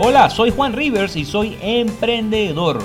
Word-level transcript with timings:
Hola, 0.00 0.30
soy 0.30 0.50
Juan 0.50 0.74
Rivers 0.74 1.16
y 1.16 1.24
soy 1.24 1.58
emprendedor. 1.60 2.78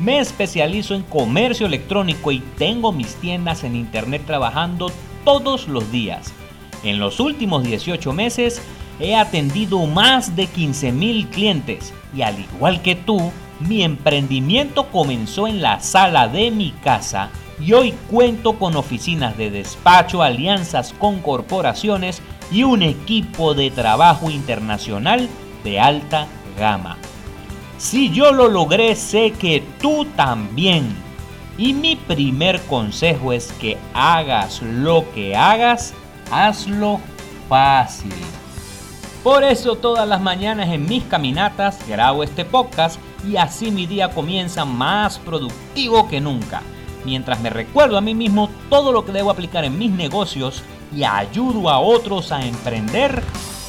Me 0.00 0.18
especializo 0.18 0.94
en 0.94 1.02
comercio 1.02 1.66
electrónico 1.66 2.30
y 2.30 2.40
tengo 2.58 2.92
mis 2.92 3.14
tiendas 3.14 3.64
en 3.64 3.74
internet 3.74 4.24
trabajando 4.26 4.92
todos 5.24 5.66
los 5.66 5.90
días. 5.90 6.30
En 6.84 6.98
los 6.98 7.20
últimos 7.20 7.62
18 7.62 8.12
meses 8.12 8.60
he 9.00 9.16
atendido 9.16 9.86
más 9.86 10.36
de 10.36 10.46
15 10.46 10.92
mil 10.92 11.26
clientes 11.28 11.94
y 12.14 12.20
al 12.20 12.38
igual 12.38 12.82
que 12.82 12.96
tú, 12.96 13.32
mi 13.60 13.82
emprendimiento 13.82 14.88
comenzó 14.88 15.48
en 15.48 15.62
la 15.62 15.80
sala 15.80 16.28
de 16.28 16.50
mi 16.50 16.72
casa 16.84 17.30
y 17.58 17.72
hoy 17.72 17.94
cuento 18.10 18.58
con 18.58 18.76
oficinas 18.76 19.38
de 19.38 19.50
despacho, 19.50 20.22
alianzas 20.22 20.92
con 20.98 21.20
corporaciones 21.20 22.20
y 22.50 22.64
un 22.64 22.82
equipo 22.82 23.54
de 23.54 23.70
trabajo 23.70 24.28
internacional 24.28 25.30
de 25.64 25.80
alta 25.80 26.26
gama. 26.58 26.96
Si 27.78 28.10
yo 28.10 28.32
lo 28.32 28.48
logré, 28.48 28.94
sé 28.94 29.32
que 29.32 29.62
tú 29.80 30.04
también. 30.16 30.94
Y 31.58 31.72
mi 31.74 31.96
primer 31.96 32.60
consejo 32.62 33.32
es 33.32 33.52
que 33.52 33.76
hagas 33.92 34.62
lo 34.62 35.04
que 35.12 35.36
hagas, 35.36 35.92
hazlo 36.30 37.00
fácil. 37.48 38.14
Por 39.22 39.44
eso 39.44 39.76
todas 39.76 40.08
las 40.08 40.20
mañanas 40.20 40.68
en 40.70 40.86
mis 40.88 41.04
caminatas 41.04 41.78
grabo 41.86 42.24
este 42.24 42.44
podcast 42.44 42.98
y 43.24 43.36
así 43.36 43.70
mi 43.70 43.86
día 43.86 44.10
comienza 44.10 44.64
más 44.64 45.18
productivo 45.18 46.08
que 46.08 46.20
nunca, 46.20 46.62
mientras 47.04 47.40
me 47.40 47.50
recuerdo 47.50 47.96
a 47.96 48.00
mí 48.00 48.14
mismo 48.14 48.48
todo 48.68 48.90
lo 48.90 49.04
que 49.04 49.12
debo 49.12 49.30
aplicar 49.30 49.64
en 49.64 49.78
mis 49.78 49.92
negocios 49.92 50.64
y 50.94 51.04
ayudo 51.04 51.68
a 51.68 51.78
otros 51.78 52.32
a 52.32 52.44
emprender 52.44 53.22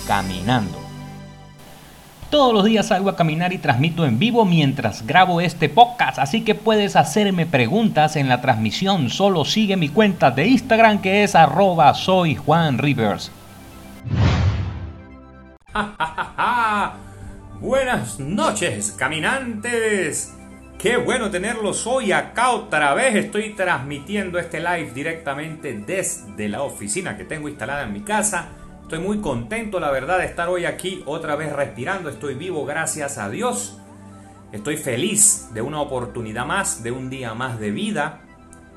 caminando. 0.07 0.82
Todos 2.33 2.51
los 2.51 2.65
días 2.65 2.87
salgo 2.87 3.11
a 3.11 3.15
caminar 3.15 3.53
y 3.53 3.59
transmito 3.59 4.08
en 4.08 4.17
vivo 4.17 4.44
mientras 4.44 5.05
grabo 5.05 5.39
este 5.39 5.69
podcast, 5.69 6.17
así 6.17 6.44
que 6.44 6.55
puedes 6.55 6.95
hacerme 6.95 7.45
preguntas 7.45 8.16
en 8.16 8.27
la 8.27 8.41
transmisión. 8.41 9.11
Solo 9.11 9.45
sigue 9.45 9.77
mi 9.77 9.88
cuenta 9.88 10.31
de 10.31 10.47
Instagram 10.47 10.99
que 10.99 11.23
es 11.23 11.35
arroba 11.35 11.93
soy 11.93 12.33
Juan 12.33 12.80
Rivers. 12.80 13.31
Buenas 17.61 18.19
noches, 18.19 18.95
caminantes. 18.97 20.33
Qué 20.80 20.97
bueno 20.97 21.30
tenerlos 21.30 21.86
hoy 21.86 22.13
acá 22.13 22.49
otra 22.49 22.95
vez. 22.95 23.13
Estoy 23.13 23.53
transmitiendo 23.53 24.39
este 24.39 24.59
live 24.59 24.89
directamente 24.91 25.73
desde 25.86 26.49
la 26.49 26.63
oficina 26.63 27.15
que 27.15 27.25
tengo 27.25 27.47
instalada 27.47 27.83
en 27.83 27.93
mi 27.93 28.02
casa. 28.02 28.49
Estoy 28.84 29.00
muy 29.00 29.20
contento, 29.20 29.80
la 29.80 29.89
verdad, 29.89 30.20
de 30.20 30.26
estar 30.26 30.50
hoy 30.50 30.66
aquí 30.66 31.03
otra 31.06 31.36
vez 31.36 31.52
respirando. 31.53 32.09
Estoy 32.09 32.36
vivo, 32.36 32.66
gracias 32.66 33.17
a 33.17 33.30
Dios. 33.30 33.80
Estoy 34.52 34.78
feliz 34.78 35.50
de 35.53 35.62
una 35.62 35.81
oportunidad 35.81 36.45
más, 36.45 36.84
de 36.84 36.92
un 36.92 37.09
día 37.09 37.34
más 37.34 37.59
de 37.59 37.72
vida. 37.72 38.20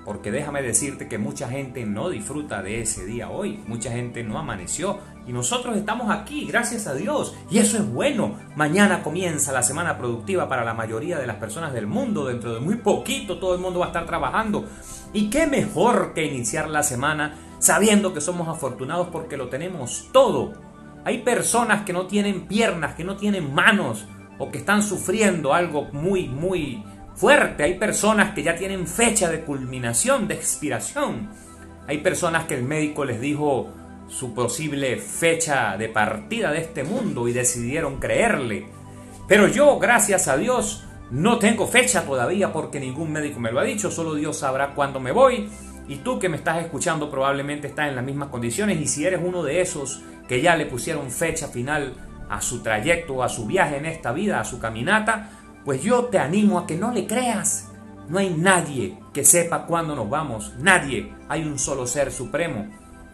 Porque 0.06 0.30
déjame 0.30 0.62
decirte 0.62 1.08
que 1.08 1.18
mucha 1.18 1.48
gente 1.48 1.84
no 1.84 2.08
disfruta 2.08 2.62
de 2.62 2.80
ese 2.80 3.04
día 3.04 3.28
hoy. 3.28 3.60
Mucha 3.66 3.90
gente 3.90 4.22
no 4.22 4.38
amaneció. 4.38 5.00
Y 5.26 5.32
nosotros 5.32 5.76
estamos 5.76 6.08
aquí, 6.10 6.46
gracias 6.46 6.86
a 6.86 6.94
Dios. 6.94 7.34
Y 7.50 7.58
eso 7.58 7.76
es 7.76 7.86
bueno. 7.86 8.36
Mañana 8.54 9.02
comienza 9.02 9.52
la 9.52 9.64
semana 9.64 9.98
productiva 9.98 10.48
para 10.48 10.64
la 10.64 10.72
mayoría 10.72 11.18
de 11.18 11.26
las 11.26 11.36
personas 11.36 11.74
del 11.74 11.88
mundo. 11.88 12.26
Dentro 12.26 12.54
de 12.54 12.60
muy 12.60 12.76
poquito 12.76 13.38
todo 13.38 13.54
el 13.54 13.60
mundo 13.60 13.80
va 13.80 13.86
a 13.86 13.88
estar 13.88 14.06
trabajando. 14.06 14.66
Y 15.12 15.28
qué 15.30 15.48
mejor 15.48 16.14
que 16.14 16.24
iniciar 16.24 16.70
la 16.70 16.84
semana 16.84 17.34
sabiendo 17.58 18.12
que 18.12 18.20
somos 18.20 18.48
afortunados 18.48 19.08
porque 19.08 19.36
lo 19.36 19.48
tenemos 19.48 20.08
todo. 20.12 20.52
Hay 21.04 21.18
personas 21.18 21.84
que 21.84 21.92
no 21.92 22.06
tienen 22.06 22.46
piernas, 22.46 22.94
que 22.94 23.04
no 23.04 23.16
tienen 23.16 23.54
manos 23.54 24.06
o 24.38 24.50
que 24.50 24.58
están 24.58 24.82
sufriendo 24.82 25.54
algo 25.54 25.88
muy, 25.92 26.28
muy 26.28 26.82
fuerte. 27.14 27.62
Hay 27.62 27.78
personas 27.78 28.34
que 28.34 28.42
ya 28.42 28.56
tienen 28.56 28.86
fecha 28.86 29.30
de 29.30 29.42
culminación, 29.42 30.28
de 30.28 30.34
expiración. 30.34 31.30
Hay 31.86 31.98
personas 31.98 32.46
que 32.46 32.54
el 32.54 32.64
médico 32.64 33.04
les 33.04 33.20
dijo 33.20 33.72
su 34.08 34.34
posible 34.34 34.96
fecha 34.98 35.76
de 35.76 35.88
partida 35.88 36.52
de 36.52 36.58
este 36.58 36.84
mundo 36.84 37.28
y 37.28 37.32
decidieron 37.32 37.98
creerle. 37.98 38.66
Pero 39.26 39.48
yo, 39.48 39.78
gracias 39.78 40.28
a 40.28 40.36
Dios, 40.36 40.84
no 41.10 41.38
tengo 41.38 41.66
fecha 41.66 42.04
todavía 42.04 42.52
porque 42.52 42.80
ningún 42.80 43.12
médico 43.12 43.40
me 43.40 43.50
lo 43.50 43.60
ha 43.60 43.64
dicho, 43.64 43.90
solo 43.90 44.14
Dios 44.14 44.38
sabrá 44.38 44.74
cuándo 44.74 45.00
me 45.00 45.12
voy. 45.12 45.48
Y 45.88 45.96
tú 45.96 46.18
que 46.18 46.28
me 46.28 46.36
estás 46.36 46.62
escuchando 46.62 47.10
probablemente 47.10 47.68
estás 47.68 47.88
en 47.88 47.96
las 47.96 48.04
mismas 48.04 48.28
condiciones 48.28 48.80
y 48.80 48.86
si 48.86 49.04
eres 49.04 49.20
uno 49.22 49.42
de 49.42 49.60
esos 49.60 50.02
que 50.28 50.40
ya 50.40 50.56
le 50.56 50.66
pusieron 50.66 51.10
fecha 51.10 51.48
final 51.48 51.94
a 52.28 52.40
su 52.40 52.60
trayecto, 52.60 53.22
a 53.22 53.28
su 53.28 53.46
viaje 53.46 53.76
en 53.76 53.86
esta 53.86 54.12
vida, 54.12 54.40
a 54.40 54.44
su 54.44 54.58
caminata, 54.58 55.30
pues 55.64 55.82
yo 55.82 56.06
te 56.06 56.18
animo 56.18 56.58
a 56.58 56.66
que 56.66 56.76
no 56.76 56.92
le 56.92 57.06
creas. 57.06 57.70
No 58.08 58.18
hay 58.18 58.30
nadie 58.30 58.98
que 59.12 59.24
sepa 59.24 59.66
cuándo 59.66 59.96
nos 59.96 60.08
vamos, 60.08 60.54
nadie. 60.58 61.12
Hay 61.28 61.42
un 61.42 61.58
solo 61.58 61.86
ser 61.86 62.12
supremo. 62.12 62.68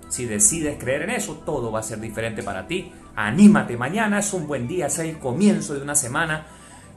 Si 0.09 0.27
decides 0.27 0.77
creer 0.79 1.03
en 1.03 1.11
eso, 1.11 1.43
todo 1.47 1.73
va 1.73 1.81
a 1.81 1.83
ser 1.83 1.99
diferente 2.01 2.43
para 2.43 2.67
ti. 2.67 2.93
Anímate, 3.17 3.77
mañana 3.77 4.19
es 4.19 4.33
un 4.35 4.47
buen 4.47 4.69
día, 4.69 4.87
es 4.87 4.99
el 4.99 5.19
comienzo 5.19 5.75
de 5.75 5.83
una 5.83 5.95
semana. 5.95 6.47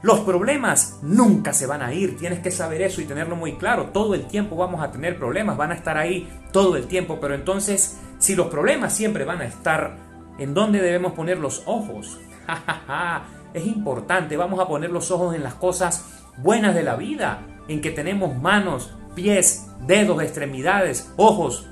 Los 0.02 0.20
problemas 0.20 0.98
nunca 1.02 1.52
se 1.52 1.66
van 1.66 1.82
a 1.82 1.92
ir, 1.92 2.16
tienes 2.16 2.40
que 2.40 2.50
saber 2.50 2.82
eso 2.82 3.00
y 3.00 3.06
tenerlo 3.06 3.34
muy 3.34 3.56
claro. 3.56 3.86
Todo 3.92 4.14
el 4.14 4.26
tiempo 4.26 4.56
vamos 4.56 4.82
a 4.82 4.90
tener 4.90 5.18
problemas, 5.18 5.56
van 5.56 5.72
a 5.72 5.74
estar 5.74 5.96
ahí 5.96 6.28
todo 6.52 6.76
el 6.76 6.86
tiempo, 6.86 7.18
pero 7.20 7.34
entonces, 7.34 7.98
si 8.18 8.34
los 8.34 8.48
problemas 8.48 8.94
siempre 8.94 9.24
van 9.24 9.40
a 9.40 9.46
estar, 9.46 9.96
¿en 10.38 10.54
dónde 10.54 10.80
debemos 10.80 11.12
poner 11.12 11.38
los 11.38 11.62
ojos? 11.66 12.18
es 13.54 13.66
importante, 13.66 14.36
vamos 14.36 14.60
a 14.60 14.68
poner 14.68 14.90
los 14.90 15.10
ojos 15.10 15.34
en 15.34 15.42
las 15.42 15.54
cosas 15.54 16.04
buenas 16.36 16.74
de 16.74 16.82
la 16.82 16.96
vida, 16.96 17.42
en 17.68 17.80
que 17.80 17.90
tenemos 17.90 18.36
manos, 18.36 18.94
pies, 19.14 19.66
dedos, 19.86 20.22
extremidades, 20.22 21.10
ojos, 21.16 21.66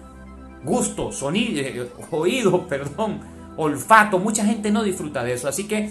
gusto, 0.65 1.13
sonido, 1.13 1.61
eh, 1.61 1.89
oído, 2.11 2.67
perdón, 2.69 3.21
olfato. 3.57 4.19
Mucha 4.19 4.45
gente 4.45 4.71
no 4.71 4.83
disfruta 4.83 5.23
de 5.23 5.35
eso, 5.35 5.49
así 5.49 5.69
que 5.69 5.91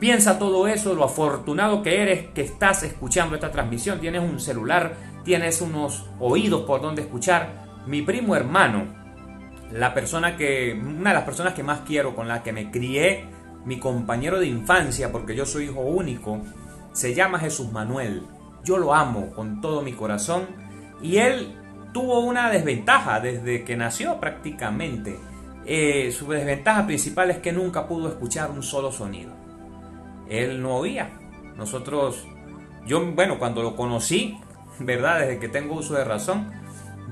piensa 0.00 0.38
todo 0.38 0.66
eso, 0.66 0.94
lo 0.94 1.04
afortunado 1.04 1.82
que 1.82 2.02
eres 2.02 2.28
que 2.28 2.40
estás 2.40 2.82
escuchando 2.82 3.34
esta 3.34 3.52
transmisión. 3.52 4.00
Tienes 4.00 4.22
un 4.22 4.40
celular, 4.40 4.94
tienes 5.22 5.60
unos 5.60 6.06
oídos 6.18 6.62
por 6.62 6.80
donde 6.80 7.02
escuchar. 7.02 7.68
Mi 7.86 8.02
primo 8.02 8.34
hermano, 8.34 8.86
la 9.70 9.94
persona 9.94 10.36
que, 10.36 10.72
una 10.72 11.10
de 11.10 11.14
las 11.14 11.24
personas 11.24 11.54
que 11.54 11.62
más 11.62 11.80
quiero, 11.86 12.16
con 12.16 12.26
la 12.26 12.42
que 12.42 12.52
me 12.52 12.70
crié, 12.70 13.26
mi 13.64 13.78
compañero 13.78 14.40
de 14.40 14.46
infancia, 14.46 15.12
porque 15.12 15.36
yo 15.36 15.44
soy 15.44 15.66
hijo 15.66 15.80
único, 15.80 16.40
se 16.92 17.14
llama 17.14 17.38
Jesús 17.38 17.70
Manuel. 17.70 18.22
Yo 18.64 18.78
lo 18.78 18.94
amo 18.94 19.30
con 19.30 19.60
todo 19.60 19.82
mi 19.82 19.92
corazón 19.92 20.46
y 21.02 21.18
él 21.18 21.54
tuvo 21.92 22.20
una 22.20 22.50
desventaja 22.50 23.20
desde 23.20 23.64
que 23.64 23.76
nació 23.76 24.18
prácticamente. 24.18 25.18
Eh, 25.66 26.10
su 26.12 26.26
desventaja 26.28 26.86
principal 26.86 27.30
es 27.30 27.38
que 27.38 27.52
nunca 27.52 27.86
pudo 27.86 28.08
escuchar 28.08 28.50
un 28.50 28.62
solo 28.62 28.90
sonido. 28.90 29.39
Él 30.30 30.62
no 30.62 30.76
oía. 30.76 31.10
Nosotros, 31.56 32.26
yo, 32.86 33.04
bueno, 33.12 33.38
cuando 33.38 33.62
lo 33.62 33.76
conocí, 33.76 34.38
¿verdad? 34.78 35.20
Desde 35.20 35.38
que 35.38 35.48
tengo 35.48 35.74
uso 35.74 35.94
de 35.94 36.04
razón, 36.04 36.50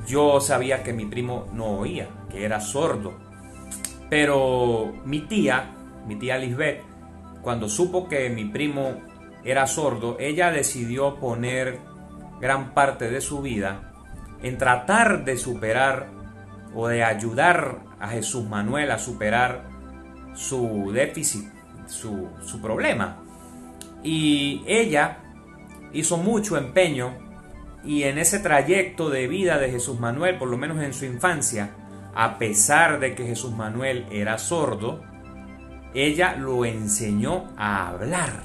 yo 0.06 0.40
sabía 0.40 0.82
que 0.82 0.92
mi 0.94 1.04
primo 1.04 1.46
no 1.52 1.66
oía, 1.78 2.08
que 2.30 2.44
era 2.44 2.60
sordo. 2.60 3.12
Pero 4.08 4.94
mi 5.04 5.20
tía, 5.20 5.74
mi 6.06 6.16
tía 6.16 6.38
Lisbeth, 6.38 6.82
cuando 7.42 7.68
supo 7.68 8.08
que 8.08 8.30
mi 8.30 8.46
primo 8.46 9.02
era 9.44 9.66
sordo, 9.66 10.16
ella 10.18 10.50
decidió 10.50 11.16
poner 11.16 11.78
gran 12.40 12.72
parte 12.72 13.10
de 13.10 13.20
su 13.20 13.42
vida 13.42 13.92
en 14.42 14.56
tratar 14.58 15.24
de 15.24 15.36
superar 15.36 16.08
o 16.74 16.88
de 16.88 17.02
ayudar 17.02 17.80
a 17.98 18.08
Jesús 18.08 18.44
Manuel 18.44 18.90
a 18.90 18.98
superar 18.98 19.64
su 20.34 20.90
déficit, 20.92 21.48
su, 21.88 22.28
su 22.44 22.60
problema. 22.60 23.22
Y 24.02 24.62
ella 24.66 25.18
hizo 25.92 26.16
mucho 26.16 26.56
empeño 26.56 27.12
y 27.84 28.04
en 28.04 28.18
ese 28.18 28.38
trayecto 28.38 29.10
de 29.10 29.28
vida 29.28 29.58
de 29.58 29.70
Jesús 29.70 29.98
Manuel, 29.98 30.38
por 30.38 30.48
lo 30.48 30.58
menos 30.58 30.82
en 30.82 30.92
su 30.92 31.04
infancia, 31.04 31.70
a 32.14 32.38
pesar 32.38 33.00
de 33.00 33.14
que 33.14 33.24
Jesús 33.24 33.52
Manuel 33.52 34.06
era 34.10 34.38
sordo, 34.38 35.02
ella 35.94 36.36
lo 36.36 36.64
enseñó 36.64 37.44
a 37.56 37.88
hablar. 37.88 38.42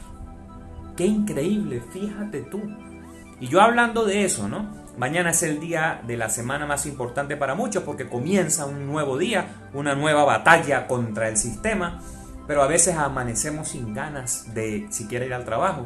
Qué 0.95 1.05
increíble, 1.05 1.81
fíjate 1.91 2.41
tú. 2.41 2.61
Y 3.39 3.47
yo 3.47 3.61
hablando 3.61 4.05
de 4.05 4.23
eso, 4.23 4.47
¿no? 4.47 4.83
Mañana 4.97 5.31
es 5.31 5.41
el 5.41 5.59
día 5.59 6.01
de 6.05 6.17
la 6.17 6.29
semana 6.29 6.67
más 6.67 6.85
importante 6.85 7.35
para 7.35 7.55
muchos 7.55 7.81
porque 7.83 8.07
comienza 8.07 8.67
un 8.67 8.85
nuevo 8.85 9.17
día, 9.17 9.47
una 9.73 9.95
nueva 9.95 10.23
batalla 10.23 10.85
contra 10.85 11.27
el 11.29 11.37
sistema, 11.37 11.99
pero 12.47 12.61
a 12.61 12.67
veces 12.67 12.95
amanecemos 12.95 13.69
sin 13.69 13.93
ganas 13.93 14.53
de 14.53 14.87
siquiera 14.89 15.25
ir 15.25 15.33
al 15.33 15.45
trabajo 15.45 15.85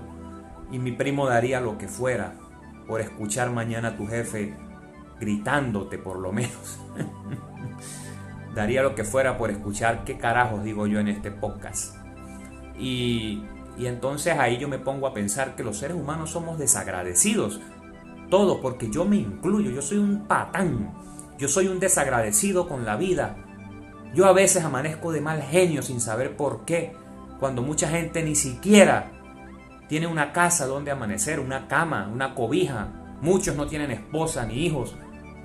y 0.72 0.80
mi 0.80 0.92
primo 0.92 1.28
daría 1.28 1.62
lo 1.62 1.78
que 1.78 1.88
fuera 1.88 2.34
por 2.88 3.02
escuchar 3.02 3.52
mañana 3.52 3.90
a 3.90 3.98
tu 3.98 4.08
jefe 4.08 4.56
gritándote 5.20 5.98
por 5.98 6.20
lo 6.20 6.32
menos. 6.32 6.80
daría 8.56 8.82
lo 8.82 8.96
que 8.96 9.04
fuera 9.04 9.38
por 9.38 9.52
escuchar 9.52 10.04
qué 10.04 10.18
carajos 10.18 10.64
digo 10.64 10.88
yo 10.88 11.00
en 11.00 11.08
este 11.08 11.32
podcast. 11.32 11.96
Y 12.78 13.44
Y 13.78 13.86
entonces 13.86 14.38
ahí 14.40 14.58
yo 14.58 14.68
me 14.68 14.80
pongo 14.80 15.06
a 15.06 15.14
pensar 15.14 15.56
que 15.56 15.64
los 15.64 15.78
seres 15.78 15.96
humanos 15.96 16.32
somos 16.32 16.58
desagradecidos. 16.58 17.62
Todo 18.30 18.60
porque 18.60 18.90
yo 18.90 19.06
me 19.06 19.18
incluyo, 19.18 19.70
yo 19.70 19.82
soy 19.82 20.00
un 20.00 20.28
patán, 20.28 20.94
yo 21.38 21.48
soy 21.48 21.68
un 21.68 21.80
desagradecido 21.80 22.68
con 22.68 22.86
la 22.86 22.98
vida. 22.98 23.38
Yo 24.14 24.26
a 24.26 24.34
veces 24.34 24.64
amanezco 24.64 25.12
de 25.12 25.22
mal 25.22 25.42
genio 25.42 25.82
sin 25.82 26.02
saber 26.02 26.36
por 26.36 26.66
qué, 26.66 26.94
cuando 27.40 27.62
mucha 27.62 27.90
gente 27.90 28.24
ni 28.24 28.36
siquiera 28.36 29.12
tiene 29.88 30.08
una 30.08 30.34
casa 30.34 30.66
donde 30.66 30.92
amanecer, 30.92 31.40
una 31.40 31.68
cama, 31.68 32.10
una 32.12 32.36
cobija. 32.36 32.88
Muchos 33.22 33.56
no 33.56 33.68
tienen 33.68 33.92
esposa 33.92 34.46
ni 34.46 34.66
hijos. 34.66 34.96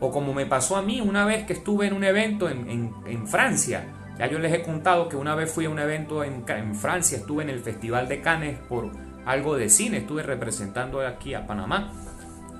O 0.00 0.10
como 0.10 0.34
me 0.34 0.46
pasó 0.46 0.76
a 0.76 0.82
mí 0.82 1.00
una 1.00 1.24
vez 1.24 1.44
que 1.44 1.52
estuve 1.52 1.86
en 1.86 1.92
un 1.92 2.04
evento 2.04 2.48
en, 2.48 3.28
Francia. 3.28 3.84
Ya 4.18 4.26
yo 4.26 4.38
les 4.38 4.52
he 4.52 4.62
contado 4.62 5.08
que 5.08 5.16
una 5.16 5.34
vez 5.34 5.50
fui 5.50 5.66
a 5.66 5.70
un 5.70 5.78
evento 5.78 6.24
en, 6.24 6.74
Francia, 6.74 7.18
estuve 7.18 7.44
en 7.44 7.50
el 7.50 7.60
Festival 7.60 8.08
de 8.08 8.20
Cannes 8.20 8.58
por 8.68 8.90
algo 9.24 9.56
de 9.56 9.68
cine, 9.68 9.98
estuve 9.98 10.22
representando 10.22 11.06
aquí 11.06 11.34
a 11.34 11.46
Panamá. 11.46 11.92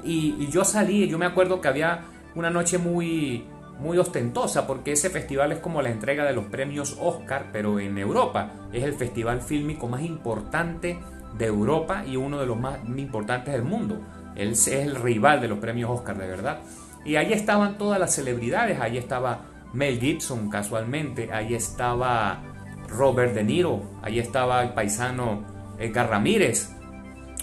Y, 0.05 0.37
y 0.39 0.49
yo 0.51 0.65
salí, 0.65 1.09
yo 1.09 1.19
me 1.19 1.27
acuerdo 1.27 1.61
que 1.61 1.69
había 1.69 2.05
una 2.35 2.49
noche 2.49 2.79
muy, 2.79 3.45
muy 3.83 3.99
ostentosa 3.99 4.67
porque 4.67 4.93
ese 4.93 5.11
festival 5.11 5.53
es 5.53 5.59
como 5.59 5.83
la 5.83 5.91
entrega 5.91 6.25
de 6.25 6.33
los 6.33 6.47
premios 6.47 6.97
Oscar, 7.01 7.51
pero 7.53 7.81
en 7.81 7.99
Europa. 7.99 8.53
Es 8.73 8.85
el 8.85 8.95
festival 8.95 9.43
fílmico 9.43 9.89
más 9.89 10.03
importante 10.03 10.99
de 11.37 11.47
Europa 11.47 12.05
y 12.07 12.17
uno 12.17 12.39
de 12.39 12.47
los 12.47 12.59
más 12.59 12.79
importantes 12.97 13.53
del 13.53 13.65
mundo. 13.65 14.01
Él 14.37 14.53
es 14.53 14.69
el 14.69 14.95
rival 14.97 15.41
de 15.41 15.49
los 15.49 15.59
premios 15.59 15.91
Oscar, 15.91 16.17
de 16.17 16.27
verdad. 16.27 16.61
Y 17.05 17.17
ahí 17.17 17.33
estaban 17.33 17.77
todas 17.77 17.99
las 17.99 18.15
celebridades. 18.15 18.81
Ahí 18.81 18.97
estaba 18.97 19.41
Mel 19.73 19.99
Gibson, 19.99 20.49
casualmente. 20.49 21.33
Ahí 21.33 21.55
estaba 21.55 22.41
Robert 22.89 23.35
De 23.35 23.43
Niro. 23.43 23.83
Ahí 24.03 24.19
estaba 24.19 24.63
el 24.63 24.71
paisano 24.71 25.45
Edgar 25.79 26.09
Ramírez. 26.09 26.71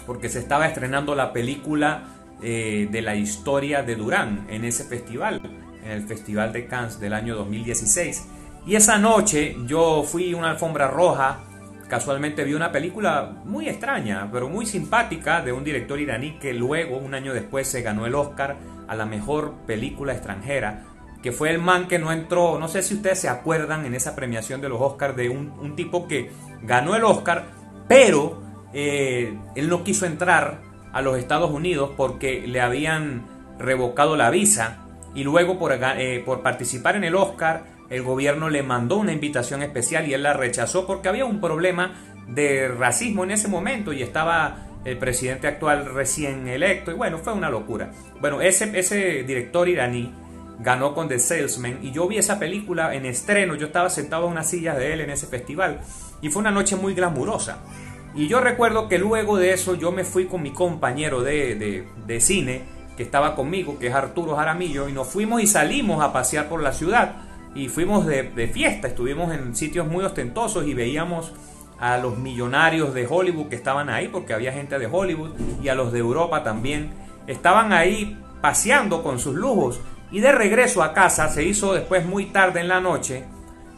Porque 0.06 0.30
se 0.30 0.40
estaba 0.40 0.66
estrenando 0.68 1.14
la 1.14 1.34
película 1.34 2.04
eh, 2.42 2.88
de 2.90 3.02
la 3.02 3.16
historia 3.16 3.84
de 3.84 3.96
Durán 3.96 4.48
en 4.50 4.64
ese 4.64 4.86
festival. 4.86 5.42
En 5.90 5.96
el 5.96 6.08
Festival 6.08 6.54
de 6.54 6.68
Cannes 6.68 7.00
del 7.00 7.14
año 7.14 7.36
2016. 7.36 8.28
Y 8.68 8.76
esa 8.76 9.00
noche 9.00 9.56
yo 9.66 10.04
fui 10.04 10.34
a 10.34 10.38
una 10.38 10.52
alfombra 10.52 10.88
roja 10.88 11.40
casualmente 11.90 12.44
vi 12.44 12.54
una 12.54 12.72
película 12.72 13.34
muy 13.44 13.68
extraña, 13.68 14.30
pero 14.32 14.48
muy 14.48 14.66
simpática, 14.66 15.42
de 15.42 15.52
un 15.52 15.64
director 15.64 16.00
iraní 16.00 16.38
que 16.38 16.54
luego, 16.54 16.98
un 16.98 17.16
año 17.16 17.34
después, 17.34 17.68
se 17.68 17.82
ganó 17.82 18.06
el 18.06 18.14
Oscar 18.14 18.58
a 18.88 18.96
la 18.96 19.06
mejor 19.06 19.56
película 19.66 20.14
extranjera, 20.14 20.84
que 21.24 21.32
fue 21.32 21.50
el 21.50 21.58
man 21.58 21.88
que 21.88 21.98
no 21.98 22.12
entró, 22.12 22.60
no 22.60 22.68
sé 22.68 22.84
si 22.84 22.94
ustedes 22.94 23.20
se 23.20 23.28
acuerdan 23.28 23.86
en 23.86 23.96
esa 23.96 24.16
premiación 24.16 24.62
de 24.62 24.70
los 24.70 24.80
Oscars, 24.80 25.16
de 25.16 25.30
un, 25.30 25.76
tipo 25.76 26.08
que 26.08 26.32
ganó 26.62 26.96
el 26.96 27.04
Oscar, 27.04 27.46
pero 27.88 28.42
eh, 28.72 29.36
él 29.56 29.68
no 29.68 29.84
quiso 29.84 30.06
entrar 30.06 30.62
a 30.94 31.02
los 31.02 31.18
Estados 31.18 31.50
Unidos 31.50 31.92
porque 31.98 32.48
le 32.48 32.62
habían 32.62 33.26
revocado 33.58 34.16
la 34.16 34.30
visa 34.30 34.86
y 35.16 35.24
luego 35.24 35.58
por, 35.58 35.72
eh, 35.74 36.22
por 36.26 36.42
participar 36.42 36.96
en 36.96 37.04
el 37.04 37.16
Oscar 37.16 37.80
el 37.90 38.04
gobierno 38.04 38.50
le 38.50 38.64
mandó 38.64 38.98
una 38.98 39.12
invitación 39.12 39.64
especial 39.64 40.08
y 40.08 40.14
él 40.14 40.24
la 40.24 40.34
rechazó 40.34 40.86
porque 40.86 41.10
había 41.10 41.26
un 41.26 41.42
problema 41.42 41.94
de 42.28 42.68
racismo 42.68 43.24
en 43.24 43.32
ese 43.32 43.48
momento 43.48 43.92
y 43.92 44.04
estaba 44.04 44.68
el 44.86 44.98
presidente 44.98 45.48
actual 45.48 45.94
recién 45.94 46.48
electo 46.48 46.92
y 46.92 46.94
bueno, 46.94 47.18
fue 47.18 47.34
una 47.34 47.50
locura. 47.50 47.92
Bueno, 48.22 48.42
ese, 48.42 48.78
ese 48.78 49.24
director 49.24 49.68
iraní 49.68 50.14
ganó 50.60 50.94
con 50.94 51.08
The 51.08 51.20
Salesman 51.20 51.80
y 51.82 51.92
yo 51.92 52.08
vi 52.08 52.18
esa 52.18 52.38
película 52.38 52.94
en 52.94 53.06
estreno, 53.06 53.56
yo 53.56 53.68
estaba 53.68 53.90
sentado 53.90 54.26
en 54.26 54.34
una 54.34 54.44
silla 54.44 54.76
de 54.76 54.94
él 54.94 55.02
en 55.02 55.10
ese 55.10 55.28
festival 55.28 55.82
y 56.22 56.30
fue 56.30 56.42
una 56.42 56.52
noche 56.52 56.76
muy 56.76 56.94
glamurosa. 56.94 57.60
Y 58.16 58.28
yo 58.28 58.40
recuerdo 58.42 58.90
que 58.90 58.98
luego 58.98 59.38
de 59.38 59.54
eso 59.54 59.76
yo 59.76 59.92
me 59.92 60.04
fui 60.04 60.26
con 60.26 60.42
mi 60.42 60.52
compañero 60.52 61.22
de, 61.22 61.56
de, 61.56 61.88
de 62.06 62.20
cine 62.20 62.79
que 63.00 63.04
estaba 63.04 63.34
conmigo, 63.34 63.80
que 63.80 63.88
es 63.88 63.94
Arturo 63.96 64.36
Jaramillo, 64.36 64.90
y 64.90 64.92
nos 64.92 65.08
fuimos 65.08 65.42
y 65.42 65.48
salimos 65.48 66.04
a 66.04 66.12
pasear 66.12 66.50
por 66.50 66.62
la 66.62 66.74
ciudad 66.74 67.16
y 67.56 67.70
fuimos 67.70 68.06
de, 68.06 68.52
fiesta, 68.54 68.90
estuvimos 68.90 69.34
en 69.34 69.56
sitios 69.56 69.88
muy 69.88 70.04
ostentosos 70.04 70.68
y 70.68 70.74
veíamos 70.74 71.32
a 71.80 71.98
los 71.98 72.18
millonarios 72.18 72.94
de 72.94 73.08
Hollywood 73.10 73.48
que 73.48 73.56
estaban 73.56 73.90
ahí, 73.90 74.10
porque 74.10 74.34
había 74.34 74.52
gente 74.52 74.78
de 74.78 74.90
Hollywood 74.92 75.32
y 75.64 75.70
a 75.70 75.76
los 75.76 75.94
de 75.94 76.00
Europa 76.00 76.44
también. 76.44 76.90
Estaban 77.26 77.72
ahí 77.72 78.20
paseando 78.42 79.02
con 79.02 79.18
sus 79.18 79.34
lujos 79.34 79.80
y 80.12 80.20
de 80.20 80.34
regreso 80.34 80.84
a 80.84 80.92
casa, 80.92 81.30
se 81.30 81.46
hizo 81.46 81.74
después 81.74 82.06
muy 82.06 82.26
tarde 82.26 82.60
en 82.60 82.68
la 82.68 82.82
noche, 82.82 83.24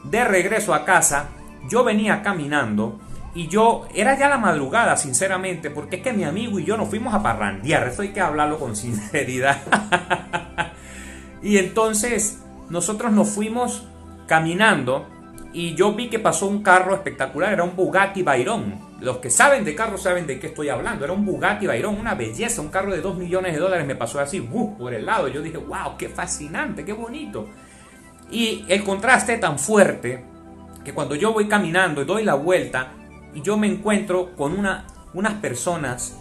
de 0.03 0.23
regreso 0.23 0.73
a 0.73 0.83
casa, 0.83 1.29
yo 1.69 1.83
venía 1.83 2.23
caminando 2.23 2.99
y 3.33 3.47
yo, 3.47 3.87
era 3.93 4.17
ya 4.17 4.27
la 4.27 4.37
madrugada, 4.37 4.97
sinceramente, 4.97 5.69
porque 5.69 5.97
es 5.97 6.01
que 6.01 6.11
mi 6.11 6.23
amigo 6.23 6.59
y 6.59 6.65
yo 6.65 6.75
nos 6.75 6.89
fuimos 6.89 7.13
a 7.13 7.23
parrandear, 7.23 7.87
eso 7.87 8.01
hay 8.01 8.09
que 8.09 8.21
hablarlo 8.21 8.59
con 8.59 8.75
sinceridad. 8.75 9.61
y 11.41 11.57
entonces 11.57 12.41
nosotros 12.69 13.11
nos 13.11 13.29
fuimos 13.29 13.85
caminando 14.27 15.07
y 15.53 15.75
yo 15.75 15.93
vi 15.93 16.09
que 16.09 16.19
pasó 16.19 16.47
un 16.47 16.63
carro 16.63 16.93
espectacular, 16.93 17.53
era 17.53 17.63
un 17.63 17.75
Bugatti 17.75 18.23
Veyron. 18.23 18.91
Los 19.01 19.17
que 19.17 19.29
saben 19.29 19.65
de 19.65 19.75
carros 19.75 20.03
saben 20.03 20.27
de 20.27 20.39
qué 20.39 20.47
estoy 20.47 20.69
hablando. 20.69 21.03
Era 21.03 21.13
un 21.13 21.25
Bugatti 21.25 21.67
Veyron, 21.67 21.99
una 21.99 22.13
belleza, 22.15 22.61
un 22.61 22.69
carro 22.69 22.91
de 22.91 23.01
2 23.01 23.17
millones 23.17 23.53
de 23.53 23.59
dólares. 23.59 23.85
Me 23.85 23.95
pasó 23.95 24.19
así, 24.19 24.39
uh, 24.39 24.77
por 24.77 24.93
el 24.93 25.05
lado. 25.05 25.27
Yo 25.27 25.41
dije, 25.41 25.57
wow, 25.57 25.97
qué 25.97 26.07
fascinante, 26.07 26.85
qué 26.85 26.93
bonito. 26.93 27.49
Y 28.29 28.63
el 28.69 28.83
contraste 28.83 29.37
tan 29.39 29.59
fuerte 29.59 30.23
que 30.85 30.93
cuando 30.93 31.15
yo 31.15 31.33
voy 31.33 31.47
caminando 31.47 32.01
y 32.01 32.05
doy 32.05 32.23
la 32.23 32.35
vuelta 32.35 32.93
y 33.33 33.41
yo 33.41 33.57
me 33.57 33.67
encuentro 33.67 34.35
con 34.35 34.57
una, 34.57 34.85
unas 35.13 35.35
personas 35.35 36.17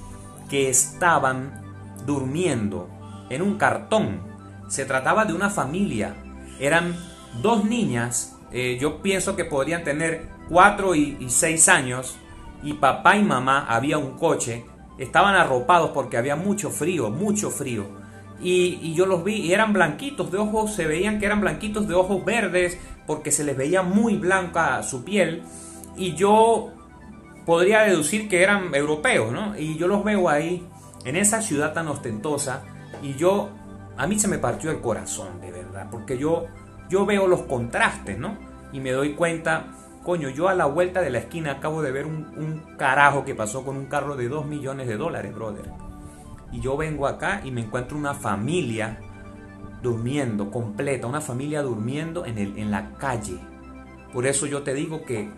que 0.48 0.68
estaban 0.68 1.62
durmiendo 2.06 2.88
en 3.28 3.42
un 3.42 3.56
cartón. 3.56 4.20
Se 4.68 4.84
trataba 4.84 5.24
de 5.24 5.32
una 5.32 5.50
familia 5.50 6.16
eran 6.60 6.94
dos 7.42 7.64
niñas, 7.64 8.36
eh, 8.52 8.76
yo 8.78 9.00
pienso 9.00 9.34
que 9.34 9.46
podrían 9.46 9.82
tener 9.82 10.28
4 10.50 10.94
y, 10.94 11.26
6 11.28 11.68
años, 11.68 12.16
y 12.62 12.74
papá 12.74 13.16
y 13.16 13.22
mamá 13.22 13.64
había 13.66 13.96
un 13.96 14.18
coche, 14.18 14.66
estaban 14.98 15.34
arropados 15.34 15.90
porque 15.90 16.18
había 16.18 16.36
mucho 16.36 16.70
frío, 16.70 17.10
mucho 17.10 17.50
frío. 17.50 17.98
Y, 18.42 18.94
yo 18.94 19.06
los 19.06 19.24
vi 19.24 19.36
y 19.36 19.52
eran 19.52 19.72
blanquitos 19.72 20.30
de 20.30 20.38
ojos, 20.38 20.74
se 20.74 20.86
veían 20.86 21.18
que 21.18 21.26
eran 21.26 21.40
blanquitos 21.40 21.88
de 21.88 21.94
ojos 21.94 22.24
verdes 22.24 22.78
porque 23.06 23.30
se 23.30 23.44
les 23.44 23.56
veía 23.56 23.82
muy 23.82 24.16
blanca 24.16 24.82
su 24.82 25.04
piel. 25.04 25.42
Y 25.96 26.14
yo 26.14 26.72
podría 27.44 27.82
deducir 27.82 28.28
que 28.28 28.42
eran 28.42 28.74
europeos, 28.74 29.32
¿no? 29.32 29.58
Y 29.58 29.76
yo 29.76 29.88
los 29.88 30.04
veo 30.04 30.28
ahí 30.28 30.66
en 31.04 31.16
esa 31.16 31.42
ciudad 31.42 31.72
tan 31.72 31.88
ostentosa 31.88 32.62
y 33.02 33.14
yo 33.14 33.50
a 33.96 34.06
mí 34.06 34.18
se 34.18 34.28
me 34.28 34.38
partió 34.38 34.70
el 34.70 34.80
corazón, 34.80 35.40
de 35.40 35.50
verdad, 35.50 35.88
porque 35.90 36.16
yo, 36.16 36.46
yo 36.88 37.04
veo 37.04 37.26
los 37.26 37.42
contrastes, 37.42 38.18
¿no? 38.18 38.36
Y 38.72 38.80
me 38.80 38.92
doy 38.92 39.14
cuenta, 39.14 39.66
coño, 40.02 40.30
yo 40.30 40.48
a 40.48 40.54
la 40.54 40.66
vuelta 40.66 41.00
de 41.00 41.10
la 41.10 41.18
esquina 41.18 41.52
acabo 41.52 41.82
de 41.82 41.92
ver 41.92 42.06
un, 42.06 42.62
carajo 42.78 43.24
que 43.24 43.34
pasó 43.34 43.64
con 43.64 43.76
un 43.76 43.86
carro 43.86 44.16
de 44.16 44.28
2 44.28 44.46
millones 44.46 44.88
de 44.88 44.96
dólares, 44.96 45.34
brother. 45.34 45.70
Y 46.52 46.60
yo 46.60 46.76
vengo 46.76 47.06
acá 47.06 47.42
y 47.44 47.50
me 47.50 47.60
encuentro 47.60 47.96
una 47.96 48.14
familia 48.14 48.98
durmiendo, 49.82 50.50
completa, 50.50 51.06
una 51.06 51.20
familia 51.20 51.62
durmiendo 51.62 52.24
en, 52.24 52.38
el, 52.38 52.58
en 52.58 52.70
la 52.70 52.92
calle. 52.92 53.38
Por 54.12 54.26
eso 54.26 54.46
yo 54.46 54.62
te 54.62 54.74
digo 54.74 55.04
que, 55.04 55.30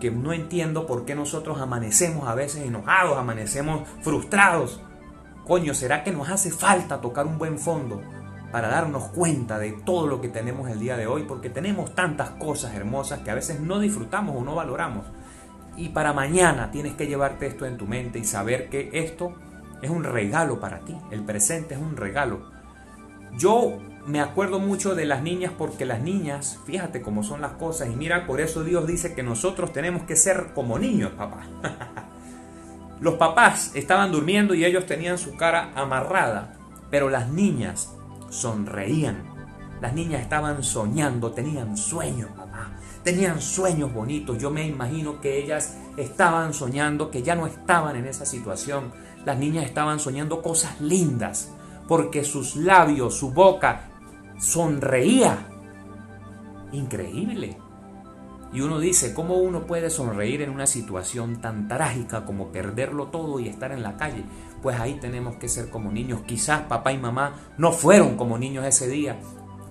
que 0.00 0.10
no 0.10 0.32
entiendo 0.32 0.86
por 0.86 1.04
qué 1.04 1.14
nosotros 1.14 1.60
amanecemos 1.60 2.26
a 2.28 2.34
veces 2.34 2.66
enojados, 2.66 3.18
amanecemos 3.18 3.88
frustrados 4.02 4.80
Coño, 5.50 5.74
¿será 5.74 6.04
que 6.04 6.12
nos 6.12 6.28
hace 6.28 6.52
falta 6.52 7.00
tocar 7.00 7.26
un 7.26 7.36
buen 7.36 7.58
fondo 7.58 8.00
para 8.52 8.68
darnos 8.68 9.08
cuenta 9.08 9.58
de 9.58 9.72
todo 9.72 10.06
lo 10.06 10.20
que 10.20 10.28
tenemos 10.28 10.70
el 10.70 10.78
día 10.78 10.96
de 10.96 11.08
hoy? 11.08 11.24
Porque 11.24 11.50
tenemos 11.50 11.92
tantas 11.92 12.30
cosas 12.30 12.74
hermosas 12.74 13.20
que 13.20 13.32
a 13.32 13.34
veces 13.34 13.58
no 13.58 13.80
disfrutamos 13.80 14.36
o 14.36 14.44
no 14.44 14.54
valoramos. 14.54 15.06
Y 15.76 15.88
para 15.88 16.12
mañana 16.12 16.70
tienes 16.70 16.94
que 16.94 17.08
llevarte 17.08 17.48
esto 17.48 17.66
en 17.66 17.78
tu 17.78 17.88
mente 17.88 18.20
y 18.20 18.24
saber 18.24 18.68
que 18.68 18.90
esto 18.92 19.34
es 19.82 19.90
un 19.90 20.04
regalo 20.04 20.60
para 20.60 20.80
ti. 20.80 20.96
El 21.10 21.24
presente 21.24 21.74
es 21.74 21.80
un 21.80 21.96
regalo. 21.96 22.42
Yo 23.36 23.78
me 24.06 24.20
acuerdo 24.20 24.58
mucho 24.58 24.94
de 24.94 25.04
las 25.04 25.22
niñas 25.22 25.52
porque 25.56 25.84
las 25.84 26.00
niñas, 26.00 26.58
fíjate 26.64 27.02
cómo 27.02 27.22
son 27.22 27.40
las 27.40 27.52
cosas 27.52 27.88
y 27.88 27.96
mira, 27.96 28.26
por 28.26 28.40
eso 28.40 28.64
Dios 28.64 28.86
dice 28.86 29.14
que 29.14 29.22
nosotros 29.22 29.72
tenemos 29.72 30.02
que 30.04 30.16
ser 30.16 30.52
como 30.54 30.78
niños, 30.78 31.12
papá. 31.12 31.42
Los 33.00 33.14
papás 33.14 33.72
estaban 33.74 34.12
durmiendo 34.12 34.54
y 34.54 34.64
ellos 34.64 34.84
tenían 34.84 35.16
su 35.16 35.34
cara 35.36 35.72
amarrada, 35.74 36.54
pero 36.90 37.08
las 37.08 37.30
niñas 37.30 37.94
sonreían. 38.28 39.24
Las 39.80 39.94
niñas 39.94 40.20
estaban 40.20 40.62
soñando, 40.62 41.32
tenían 41.32 41.78
sueños, 41.78 42.28
papá. 42.36 42.72
Tenían 43.02 43.40
sueños 43.40 43.94
bonitos. 43.94 44.36
Yo 44.36 44.50
me 44.50 44.66
imagino 44.66 45.18
que 45.22 45.42
ellas 45.42 45.78
estaban 45.96 46.52
soñando 46.52 47.10
que 47.10 47.22
ya 47.22 47.34
no 47.34 47.46
estaban 47.46 47.96
en 47.96 48.06
esa 48.06 48.26
situación. 48.26 48.92
Las 49.24 49.38
niñas 49.38 49.64
estaban 49.64 49.98
soñando 49.98 50.42
cosas 50.42 50.78
lindas, 50.82 51.52
porque 51.88 52.22
sus 52.22 52.54
labios, 52.56 53.14
su 53.14 53.32
boca 53.32 53.89
sonreía. 54.40 55.46
Increíble. 56.72 57.58
Y 58.52 58.62
uno 58.62 58.80
dice, 58.80 59.14
¿cómo 59.14 59.36
uno 59.36 59.66
puede 59.66 59.90
sonreír 59.90 60.42
en 60.42 60.50
una 60.50 60.66
situación 60.66 61.40
tan 61.40 61.68
trágica 61.68 62.24
como 62.24 62.50
perderlo 62.50 63.06
todo 63.06 63.38
y 63.38 63.48
estar 63.48 63.70
en 63.70 63.84
la 63.84 63.96
calle? 63.96 64.24
Pues 64.60 64.80
ahí 64.80 64.94
tenemos 64.94 65.36
que 65.36 65.48
ser 65.48 65.70
como 65.70 65.92
niños. 65.92 66.22
Quizás 66.26 66.62
papá 66.62 66.92
y 66.92 66.98
mamá 66.98 67.34
no 67.58 67.70
fueron 67.70 68.16
como 68.16 68.38
niños 68.38 68.66
ese 68.66 68.88
día 68.88 69.20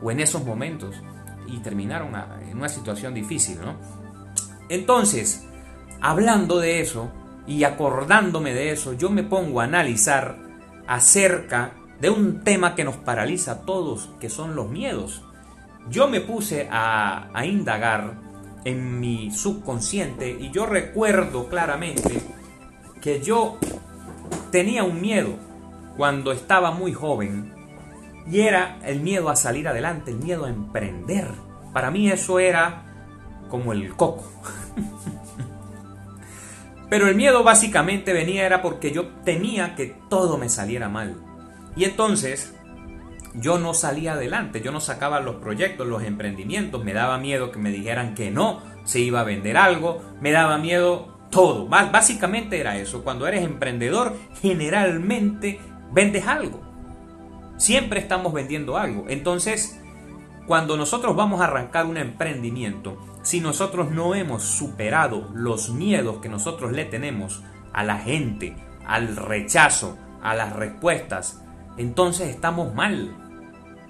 o 0.01 0.11
en 0.11 0.21
esos 0.21 0.45
momentos 0.45 0.95
y 1.47 1.57
terminaron 1.57 2.13
en 2.49 2.57
una 2.57 2.69
situación 2.69 3.13
difícil, 3.13 3.59
¿no? 3.59 3.75
Entonces, 4.69 5.45
hablando 5.99 6.59
de 6.59 6.79
eso 6.79 7.11
y 7.47 7.65
acordándome 7.65 8.53
de 8.53 8.71
eso, 8.71 8.93
yo 8.93 9.09
me 9.09 9.23
pongo 9.23 9.59
a 9.59 9.65
analizar 9.65 10.37
acerca 10.87 11.73
de 11.99 12.09
un 12.09 12.43
tema 12.43 12.75
que 12.75 12.83
nos 12.83 12.97
paraliza 12.97 13.51
a 13.51 13.61
todos, 13.61 14.09
que 14.19 14.29
son 14.29 14.55
los 14.55 14.69
miedos. 14.69 15.23
Yo 15.89 16.07
me 16.07 16.21
puse 16.21 16.67
a, 16.71 17.29
indagar 17.45 18.13
en 18.63 18.99
mi 18.99 19.31
subconsciente 19.31 20.29
y 20.29 20.51
yo 20.51 20.65
recuerdo 20.65 21.47
claramente 21.47 22.21
que 23.01 23.21
yo 23.21 23.57
tenía 24.51 24.83
un 24.83 25.01
miedo 25.01 25.37
cuando 25.97 26.31
estaba 26.31 26.71
muy 26.71 26.93
joven 26.93 27.53
y 28.27 28.41
era 28.41 28.79
el 28.85 29.01
miedo 29.01 29.29
a 29.29 29.35
salir 29.35 29.67
adelante, 29.67 30.11
el 30.11 30.17
miedo 30.17 30.45
a 30.45 30.49
emprender. 30.49 31.27
Para 31.73 31.89
mí 31.89 32.09
eso 32.09 32.39
era 32.39 32.83
como 33.49 33.73
el 33.73 33.95
coco. 33.95 34.29
Pero 36.89 37.07
el 37.07 37.15
miedo 37.15 37.43
básicamente 37.43 38.13
venía 38.13 38.45
era 38.45 38.61
porque 38.61 38.91
yo 38.91 39.07
temía 39.23 39.75
que 39.75 39.95
todo 40.09 40.37
me 40.37 40.49
saliera 40.49 40.89
mal. 40.89 41.28
Y 41.75 41.85
entonces 41.85 42.55
yo 43.33 43.59
no 43.59 43.73
salía 43.73 44.13
adelante, 44.13 44.61
yo 44.61 44.71
no 44.71 44.79
sacaba 44.79 45.19
los 45.19 45.35
proyectos, 45.35 45.87
los 45.87 46.03
emprendimientos, 46.03 46.83
me 46.83 46.93
daba 46.93 47.17
miedo 47.17 47.51
que 47.51 47.59
me 47.59 47.71
dijeran 47.71 48.15
que 48.15 48.31
no, 48.31 48.61
se 48.83 48.99
iba 48.99 49.21
a 49.21 49.23
vender 49.23 49.57
algo, 49.57 50.01
me 50.19 50.31
daba 50.31 50.57
miedo 50.57 51.17
todo. 51.29 51.67
Básicamente 51.67 52.59
era 52.59 52.77
eso, 52.77 53.03
cuando 53.03 53.27
eres 53.27 53.43
emprendedor 53.43 54.15
generalmente 54.41 55.59
vendes 55.91 56.27
algo, 56.27 56.61
siempre 57.57 57.99
estamos 57.99 58.33
vendiendo 58.33 58.77
algo. 58.77 59.05
Entonces, 59.09 59.79
cuando 60.47 60.77
nosotros 60.77 61.15
vamos 61.15 61.41
a 61.41 61.45
arrancar 61.45 61.85
un 61.85 61.97
emprendimiento, 61.97 62.97
si 63.21 63.39
nosotros 63.39 63.91
no 63.91 64.15
hemos 64.15 64.43
superado 64.43 65.29
los 65.33 65.69
miedos 65.69 66.17
que 66.17 66.29
nosotros 66.29 66.71
le 66.71 66.85
tenemos 66.85 67.43
a 67.73 67.83
la 67.83 67.97
gente, 67.99 68.55
al 68.85 69.15
rechazo, 69.15 69.97
a 70.23 70.33
las 70.33 70.55
respuestas, 70.55 71.43
entonces 71.79 72.27
estamos 72.27 72.75
mal, 72.75 73.15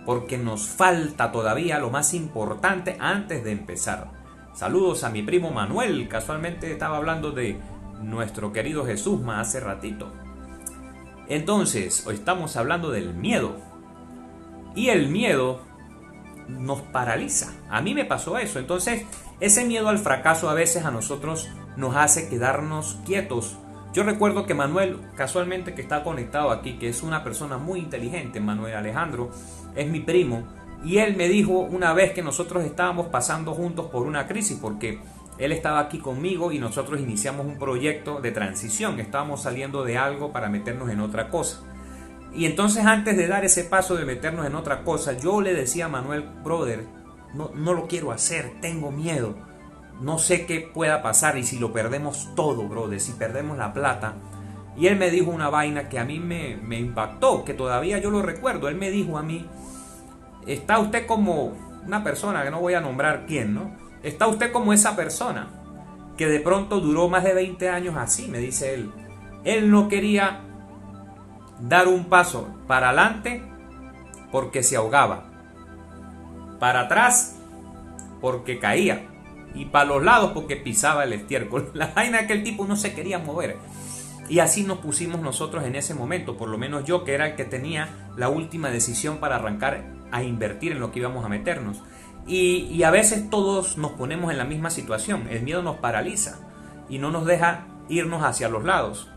porque 0.05 0.37
nos 0.37 0.69
falta 0.69 1.31
todavía 1.31 1.79
lo 1.79 1.89
más 1.89 2.13
importante 2.13 2.95
antes 2.99 3.43
de 3.43 3.51
empezar. 3.51 4.11
Saludos 4.53 5.03
a 5.03 5.09
mi 5.09 5.23
primo 5.23 5.49
Manuel, 5.49 6.07
casualmente 6.07 6.71
estaba 6.71 6.97
hablando 6.97 7.31
de 7.31 7.59
nuestro 7.99 8.53
querido 8.53 8.85
Jesús 8.85 9.19
más 9.19 9.47
hace 9.47 9.59
ratito. 9.59 10.13
Entonces, 11.27 12.05
hoy 12.05 12.15
estamos 12.15 12.57
hablando 12.57 12.91
del 12.91 13.15
miedo. 13.15 13.55
Y 14.75 14.89
el 14.89 15.09
miedo 15.09 15.61
nos 16.47 16.81
paraliza. 16.81 17.53
A 17.69 17.81
mí 17.81 17.95
me 17.95 18.05
pasó 18.05 18.37
eso. 18.37 18.59
Entonces, 18.59 19.03
ese 19.39 19.65
miedo 19.65 19.89
al 19.89 19.97
fracaso 19.97 20.47
a 20.47 20.53
veces 20.53 20.85
a 20.85 20.91
nosotros 20.91 21.49
nos 21.75 21.95
hace 21.95 22.29
quedarnos 22.29 22.99
quietos 23.05 23.57
yo 23.91 24.03
recuerdo 24.03 24.45
que 24.45 24.53
Manuel, 24.53 24.99
casualmente 25.15 25.73
que 25.73 25.81
está 25.81 26.03
conectado 26.03 26.51
aquí, 26.51 26.73
que 26.77 26.89
es 26.89 27.01
una 27.01 27.23
persona 27.23 27.57
muy 27.57 27.79
inteligente, 27.79 28.39
Manuel 28.39 28.75
Alejandro, 28.75 29.31
es 29.75 29.89
mi 29.89 29.99
primo, 29.99 30.43
y 30.83 30.99
él 30.99 31.15
me 31.15 31.27
dijo 31.27 31.53
una 31.53 31.93
vez 31.93 32.13
que 32.13 32.21
nosotros 32.21 32.63
estábamos 32.63 33.07
pasando 33.07 33.53
juntos 33.53 33.87
por 33.87 34.05
una 34.05 34.27
crisis, 34.27 34.59
porque 34.61 34.99
él 35.39 35.51
estaba 35.51 35.79
aquí 35.79 35.97
conmigo 35.97 36.51
y 36.51 36.59
nosotros 36.59 36.99
iniciamos 36.99 37.47
un 37.47 37.57
proyecto 37.57 38.21
de 38.21 38.31
transición, 38.31 38.99
estábamos 38.99 39.41
saliendo 39.41 39.83
de 39.83 39.97
algo 39.97 40.31
para 40.31 40.49
meternos 40.49 40.89
en 40.89 40.99
otra 40.99 41.29
cosa. 41.29 41.61
Y 42.31 42.45
entonces 42.45 42.85
antes 42.85 43.17
de 43.17 43.27
dar 43.27 43.43
ese 43.43 43.63
paso 43.63 43.95
de 43.95 44.05
meternos 44.05 44.45
en 44.45 44.53
otra 44.53 44.83
cosa, 44.83 45.13
yo 45.13 45.41
le 45.41 45.55
decía 45.55 45.85
a 45.85 45.89
Manuel, 45.89 46.29
brother, 46.43 46.85
no, 47.33 47.49
no 47.55 47.73
lo 47.73 47.87
quiero 47.87 48.11
hacer, 48.11 48.51
tengo 48.61 48.91
miedo 48.91 49.48
no 49.99 50.17
sé 50.17 50.45
qué 50.45 50.61
pueda 50.61 51.01
pasar 51.01 51.37
y 51.37 51.43
si 51.43 51.59
lo 51.59 51.73
perdemos 51.73 52.29
todo, 52.35 52.63
brother, 52.67 52.99
si 52.99 53.13
perdemos 53.13 53.57
la 53.57 53.73
plata. 53.73 54.15
Y 54.77 54.87
él 54.87 54.97
me 54.97 55.11
dijo 55.11 55.29
una 55.29 55.49
vaina 55.49 55.89
que 55.89 55.99
a 55.99 56.05
mí 56.05 56.19
me, 56.19 56.55
me 56.55 56.79
impactó, 56.79 57.43
que 57.43 57.53
todavía 57.53 57.97
yo 57.99 58.09
lo 58.09 58.21
recuerdo. 58.21 58.69
Él 58.69 58.75
me 58.75 58.91
dijo 58.91 59.17
a 59.17 59.23
mí, 59.23 59.45
está 60.47 60.79
usted 60.79 61.05
como 61.05 61.53
una 61.85 62.03
persona, 62.03 62.43
que 62.43 62.51
no 62.51 62.61
voy 62.61 62.75
a 62.75 62.81
nombrar 62.81 63.25
quién, 63.25 63.53
¿no? 63.53 63.75
Está 64.03 64.27
usted 64.27 64.51
como 64.51 64.71
esa 64.71 64.95
persona 64.95 65.49
que 66.17 66.27
de 66.27 66.39
pronto 66.39 66.79
duró 66.79 67.09
más 67.09 67.23
de 67.23 67.33
20 67.33 67.69
años 67.69 67.95
así, 67.97 68.27
me 68.27 68.39
dice 68.39 68.73
él. 68.73 68.91
Él 69.43 69.71
no 69.71 69.87
quería 69.89 70.41
dar 71.59 71.87
un 71.87 72.05
paso 72.05 72.47
para 72.67 72.89
adelante 72.89 73.43
porque 74.31 74.63
se 74.63 74.77
ahogaba. 74.77 75.25
Para 76.59 76.81
atrás 76.81 77.37
porque 78.21 78.59
caía 78.59 79.08
y 79.53 79.65
para 79.65 79.85
los 79.85 80.03
lados 80.03 80.31
porque 80.33 80.55
pisaba 80.55 81.03
el 81.03 81.13
estiércol. 81.13 81.71
La 81.73 81.87
vaina 81.87 82.27
que 82.27 82.33
el 82.33 82.43
tipo 82.43 82.65
no 82.65 82.75
se 82.75 82.93
quería 82.93 83.19
mover. 83.19 83.57
Y 84.29 84.39
así 84.39 84.63
nos 84.63 84.79
pusimos 84.79 85.21
nosotros 85.21 85.63
en 85.65 85.75
ese 85.75 85.95
momento, 85.95 86.37
por 86.37 86.49
lo 86.49 86.57
menos 86.57 86.83
yo 86.85 87.03
que 87.03 87.13
era 87.13 87.29
el 87.29 87.35
que 87.35 87.45
tenía 87.45 87.89
la 88.15 88.29
última 88.29 88.69
decisión 88.69 89.17
para 89.17 89.37
arrancar 89.37 89.85
a 90.11 90.23
invertir 90.23 90.71
en 90.71 90.79
lo 90.79 90.91
que 90.91 90.99
íbamos 90.99 91.25
a 91.25 91.29
meternos. 91.29 91.81
Y, 92.27 92.67
y 92.71 92.83
a 92.83 92.91
veces 92.91 93.29
todos 93.31 93.77
nos 93.77 93.93
ponemos 93.93 94.31
en 94.31 94.37
la 94.37 94.45
misma 94.45 94.69
situación, 94.69 95.27
el 95.31 95.41
miedo 95.41 95.63
nos 95.63 95.77
paraliza 95.77 96.37
y 96.89 96.99
no 96.99 97.09
nos 97.09 97.25
deja 97.25 97.65
irnos 97.89 98.23
hacia 98.23 98.49
los 98.49 98.63
lados. 98.63 99.09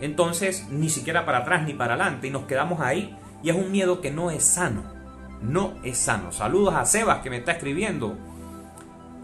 Entonces, 0.00 0.66
ni 0.70 0.88
siquiera 0.88 1.24
para 1.24 1.38
atrás 1.38 1.64
ni 1.64 1.74
para 1.74 1.94
adelante, 1.94 2.28
y 2.28 2.30
nos 2.30 2.44
quedamos 2.44 2.80
ahí. 2.80 3.16
Y 3.42 3.50
es 3.50 3.56
un 3.56 3.70
miedo 3.70 4.00
que 4.00 4.10
no 4.10 4.30
es 4.30 4.44
sano. 4.44 4.82
No 5.42 5.74
es 5.82 5.98
sano. 5.98 6.32
Saludos 6.32 6.74
a 6.74 6.84
Sebas 6.84 7.18
que 7.22 7.30
me 7.30 7.38
está 7.38 7.52
escribiendo. 7.52 8.16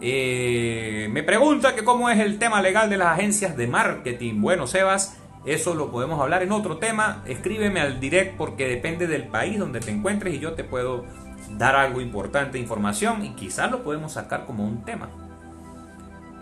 Eh, 0.01 1.09
me 1.11 1.21
pregunta 1.21 1.75
que 1.75 1.83
cómo 1.83 2.09
es 2.09 2.19
el 2.19 2.39
tema 2.39 2.61
legal 2.61 2.89
de 2.89 2.97
las 2.97 3.09
agencias 3.09 3.55
de 3.55 3.67
marketing. 3.67 4.41
Bueno, 4.41 4.65
Sebas, 4.65 5.17
eso 5.45 5.75
lo 5.75 5.91
podemos 5.91 6.19
hablar 6.19 6.41
en 6.41 6.51
otro 6.51 6.77
tema. 6.77 7.23
Escríbeme 7.27 7.79
al 7.79 7.99
direct 7.99 8.35
porque 8.35 8.67
depende 8.67 9.05
del 9.05 9.27
país 9.27 9.59
donde 9.59 9.79
te 9.79 9.91
encuentres 9.91 10.33
y 10.33 10.39
yo 10.39 10.53
te 10.53 10.63
puedo 10.63 11.05
dar 11.51 11.75
algo 11.75 12.01
importante, 12.01 12.57
información 12.57 13.23
y 13.25 13.29
quizás 13.35 13.69
lo 13.69 13.83
podemos 13.83 14.13
sacar 14.13 14.45
como 14.45 14.65
un 14.65 14.83
tema. 14.83 15.09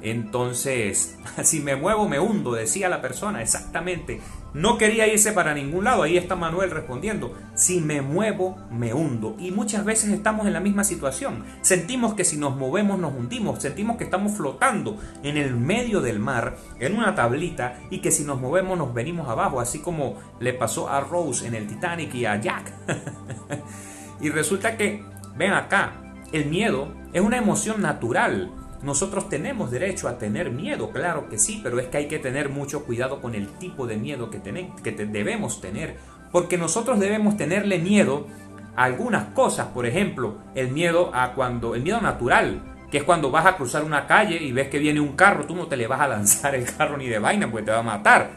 Entonces, 0.02 1.18
si 1.44 1.60
me 1.60 1.76
muevo 1.76 2.08
me 2.08 2.20
hundo, 2.20 2.54
decía 2.54 2.90
la 2.90 3.02
persona, 3.02 3.42
exactamente. 3.42 4.22
No 4.54 4.80
quería 4.80 5.08
irse 5.08 5.32
para 5.32 5.54
ningún 5.54 5.84
lado. 5.84 6.04
Ahí 6.04 6.18
está 6.18 6.36
Manuel 6.36 6.72
respondiendo. 6.72 7.36
Si 7.54 7.82
me 7.82 8.02
muevo, 8.02 8.58
me 8.72 8.94
hundo. 8.96 9.36
Y 9.38 9.52
muchas 9.52 9.86
veces 9.86 10.10
estamos 10.10 10.48
en 10.48 10.54
la 10.54 10.60
misma 10.60 10.84
situación. 10.84 11.44
Sentimos 11.62 12.16
que 12.16 12.24
si 12.24 12.38
nos 12.38 12.56
movemos 12.56 13.00
nos 13.00 13.14
hundimos. 13.14 13.62
Sentimos 13.62 13.98
que 13.98 14.06
estamos 14.06 14.36
flotando 14.36 14.98
en 15.22 15.38
el 15.38 15.56
medio 15.56 16.02
del 16.02 16.20
mar, 16.20 16.58
en 16.80 16.96
una 16.96 17.14
tablita, 17.14 17.80
y 17.92 18.00
que 18.00 18.12
si 18.12 18.24
nos 18.24 18.42
movemos 18.42 18.78
nos 18.78 18.94
venimos 18.94 19.30
abajo, 19.30 19.60
así 19.60 19.80
como 19.80 20.16
le 20.40 20.54
pasó 20.54 20.90
a 20.90 21.02
Rose 21.02 21.46
en 21.46 21.54
el 21.54 21.68
Titanic 21.68 22.16
y 22.16 22.26
a 22.26 22.42
Jack. 22.42 22.74
y 24.22 24.30
resulta 24.30 24.78
que, 24.78 25.04
ven 25.38 25.54
acá, 25.54 25.94
el 26.32 26.46
miedo 26.46 26.92
es 27.14 27.22
una 27.22 27.38
emoción 27.38 27.82
natural 27.82 28.52
nosotros 28.82 29.30
tenemos 29.30 29.72
derecho 29.72 30.08
a 30.08 30.18
tener 30.18 30.52
miedo, 30.52 30.92
claro 30.92 31.28
que 31.30 31.38
sí, 31.38 31.60
pero 31.62 31.80
es 31.80 31.88
que 31.88 31.98
hay 31.98 32.08
que 32.08 32.20
tener 32.20 32.50
mucho 32.50 32.86
cuidado 32.86 33.22
con 33.22 33.36
el 33.36 33.48
tipo 33.58 33.88
de 33.88 33.98
miedo 33.98 34.30
que, 34.30 34.42
que 34.42 34.92
debemos 34.92 35.62
tener, 35.62 35.98
porque 36.32 36.58
nosotros 36.58 37.00
debemos 37.00 37.36
tenerle 37.38 37.80
miedo 37.80 38.28
a 38.76 38.86
algunas 38.86 39.34
cosas, 39.34 39.68
por 39.68 39.86
ejemplo, 39.86 40.38
el 40.56 40.70
miedo 40.72 41.12
a 41.14 41.34
cuando 41.34 41.76
el 41.76 41.82
miedo 41.82 42.00
natural, 42.00 42.62
que 42.92 43.00
es 43.00 43.04
cuando 43.04 43.32
vas 43.32 43.46
a 43.46 43.56
cruzar 43.56 43.84
una 43.84 44.08
calle 44.08 44.38
y 44.38 44.52
ves 44.52 44.70
que 44.70 44.80
viene 44.80 45.00
un 45.00 45.16
carro, 45.16 45.46
tú 45.46 45.56
no 45.56 45.68
te 45.68 45.78
le 45.78 45.88
vas 45.88 46.02
a 46.02 46.08
lanzar 46.08 46.56
el 46.56 46.66
carro 46.66 46.98
ni 46.98 47.08
de 47.08 47.20
vaina 47.20 47.50
porque 47.50 47.66
te 47.66 47.72
va 47.72 47.80
a 47.80 47.84
matar. 47.84 48.32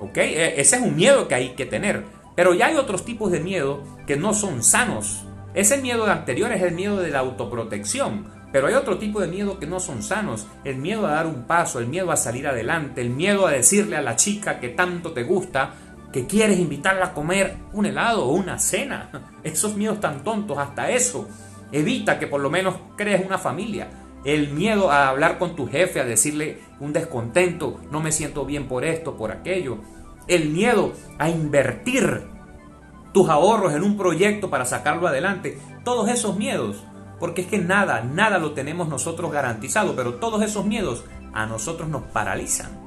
¿Ok? 0.00 0.18
E, 0.18 0.60
ese 0.60 0.76
es 0.76 0.82
un 0.82 0.94
miedo 0.94 1.26
que 1.26 1.34
hay 1.34 1.48
que 1.50 1.66
tener. 1.66 2.04
Pero 2.34 2.54
ya 2.54 2.66
hay 2.66 2.76
otros 2.76 3.04
tipos 3.04 3.32
de 3.32 3.40
miedo 3.40 3.82
que 4.06 4.16
no 4.16 4.34
son 4.34 4.62
sanos. 4.62 5.26
Ese 5.54 5.78
miedo 5.78 6.04
anterior 6.06 6.52
es 6.52 6.62
el 6.62 6.72
miedo 6.72 6.98
de 6.98 7.10
la 7.10 7.20
autoprotección. 7.20 8.26
Pero 8.56 8.68
hay 8.68 8.74
otro 8.74 8.96
tipo 8.96 9.20
de 9.20 9.26
miedo 9.26 9.58
que 9.58 9.66
no 9.66 9.78
son 9.80 10.02
sanos. 10.02 10.46
El 10.64 10.78
miedo 10.78 11.06
a 11.06 11.10
dar 11.10 11.26
un 11.26 11.42
paso, 11.42 11.78
el 11.78 11.88
miedo 11.88 12.10
a 12.10 12.16
salir 12.16 12.48
adelante, 12.48 13.02
el 13.02 13.10
miedo 13.10 13.46
a 13.46 13.50
decirle 13.50 13.96
a 13.96 14.00
la 14.00 14.16
chica 14.16 14.60
que 14.60 14.70
tanto 14.70 15.12
te 15.12 15.24
gusta 15.24 15.74
que 16.10 16.26
quieres 16.26 16.58
invitarla 16.58 17.04
a 17.04 17.12
comer 17.12 17.54
un 17.74 17.84
helado 17.84 18.24
o 18.24 18.32
una 18.32 18.58
cena. 18.58 19.10
Esos 19.44 19.76
miedos 19.76 20.00
tan 20.00 20.24
tontos, 20.24 20.56
hasta 20.56 20.88
eso. 20.88 21.28
Evita 21.70 22.18
que 22.18 22.28
por 22.28 22.40
lo 22.40 22.48
menos 22.48 22.76
crees 22.96 23.26
una 23.26 23.36
familia. 23.36 23.90
El 24.24 24.48
miedo 24.48 24.90
a 24.90 25.08
hablar 25.08 25.36
con 25.36 25.54
tu 25.54 25.68
jefe, 25.68 26.00
a 26.00 26.06
decirle 26.06 26.60
un 26.80 26.94
descontento, 26.94 27.82
no 27.90 28.00
me 28.00 28.10
siento 28.10 28.46
bien 28.46 28.68
por 28.68 28.86
esto, 28.86 29.18
por 29.18 29.32
aquello. 29.32 29.80
El 30.28 30.48
miedo 30.48 30.94
a 31.18 31.28
invertir 31.28 32.22
tus 33.12 33.28
ahorros 33.28 33.74
en 33.74 33.82
un 33.82 33.98
proyecto 33.98 34.48
para 34.48 34.64
sacarlo 34.64 35.08
adelante. 35.08 35.58
Todos 35.84 36.08
esos 36.08 36.38
miedos 36.38 36.82
porque 37.18 37.42
es 37.42 37.46
que 37.48 37.58
nada, 37.58 38.02
nada 38.02 38.38
lo 38.38 38.52
tenemos 38.52 38.88
nosotros 38.88 39.32
garantizado, 39.32 39.96
pero 39.96 40.14
todos 40.14 40.42
esos 40.42 40.66
miedos 40.66 41.04
a 41.32 41.46
nosotros 41.46 41.88
nos 41.88 42.02
paralizan. 42.04 42.86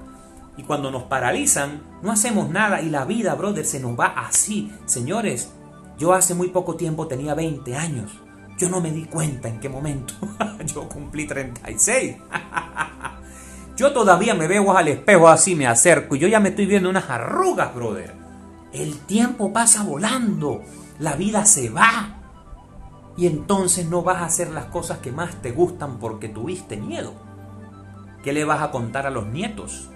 Y 0.57 0.63
cuando 0.63 0.91
nos 0.91 1.03
paralizan, 1.03 1.81
no 2.01 2.12
hacemos 2.12 2.50
nada 2.50 2.81
y 2.81 2.89
la 2.89 3.05
vida, 3.05 3.33
brother, 3.36 3.65
se 3.65 3.79
nos 3.79 3.98
va 3.98 4.07
así. 4.07 4.71
Señores, 4.86 5.51
yo 5.98 6.13
hace 6.13 6.33
muy 6.33 6.50
poco 6.50 6.75
tiempo 6.75 7.07
tenía 7.07 7.33
20 7.33 7.75
años. 7.75 8.12
Yo 8.57 8.69
no 8.69 8.81
me 8.81 8.91
di 8.91 9.05
cuenta 9.05 9.48
en 9.48 9.59
qué 9.59 9.69
momento. 9.69 10.13
yo 10.65 10.88
cumplí 10.89 11.25
36. 11.25 12.17
yo 13.77 13.93
todavía 13.93 14.33
me 14.33 14.48
veo 14.48 14.75
al 14.75 14.89
espejo 14.89 15.29
así, 15.29 15.55
me 15.55 15.65
acerco 15.65 16.15
y 16.15 16.19
yo 16.19 16.27
ya 16.27 16.41
me 16.41 16.50
estoy 16.50 16.65
viendo 16.65 16.89
unas 16.89 17.09
arrugas, 17.09 17.74
brother. 17.74 18.13
El 18.74 19.00
tiempo 19.00 19.53
pasa 19.53 19.83
volando. 19.83 20.62
La 21.00 21.15
vida 21.15 21.45
se 21.45 21.69
va. 21.69 22.18
Y 23.19 23.27
entonces 23.27 23.85
no 23.85 24.01
vas 24.01 24.21
a 24.21 24.25
hacer 24.25 24.49
las 24.49 24.67
cosas 24.67 24.99
que 24.99 25.11
más 25.11 25.41
te 25.41 25.51
gustan 25.51 25.99
porque 25.99 26.29
tuviste 26.29 26.77
miedo. 26.77 27.11
¿Qué 28.23 28.31
le 28.31 28.45
vas 28.45 28.61
a 28.61 28.71
contar 28.71 29.05
a 29.05 29.09
los 29.09 29.25
nietos? 29.27 29.89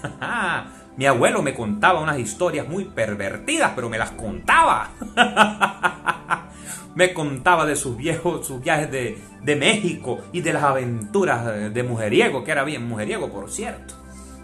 Mi 0.96 1.06
abuelo 1.06 1.42
me 1.42 1.52
contaba 1.52 2.00
unas 2.00 2.20
historias 2.20 2.68
muy 2.68 2.84
pervertidas, 2.84 3.72
pero 3.74 3.90
me 3.90 3.98
las 3.98 4.12
contaba. 4.12 4.90
me 6.94 7.12
contaba 7.12 7.66
de 7.66 7.74
sus 7.74 7.96
viejos, 7.96 8.46
sus 8.46 8.62
viajes 8.62 8.88
de, 8.88 9.20
de, 9.42 9.56
México 9.56 10.20
y 10.30 10.40
de 10.40 10.52
las 10.52 10.62
aventuras 10.62 11.74
de 11.74 11.82
mujeriego, 11.82 12.44
que 12.44 12.52
era 12.52 12.62
bien 12.62 12.86
mujeriego, 12.86 13.32
por 13.32 13.50
cierto. 13.50 13.94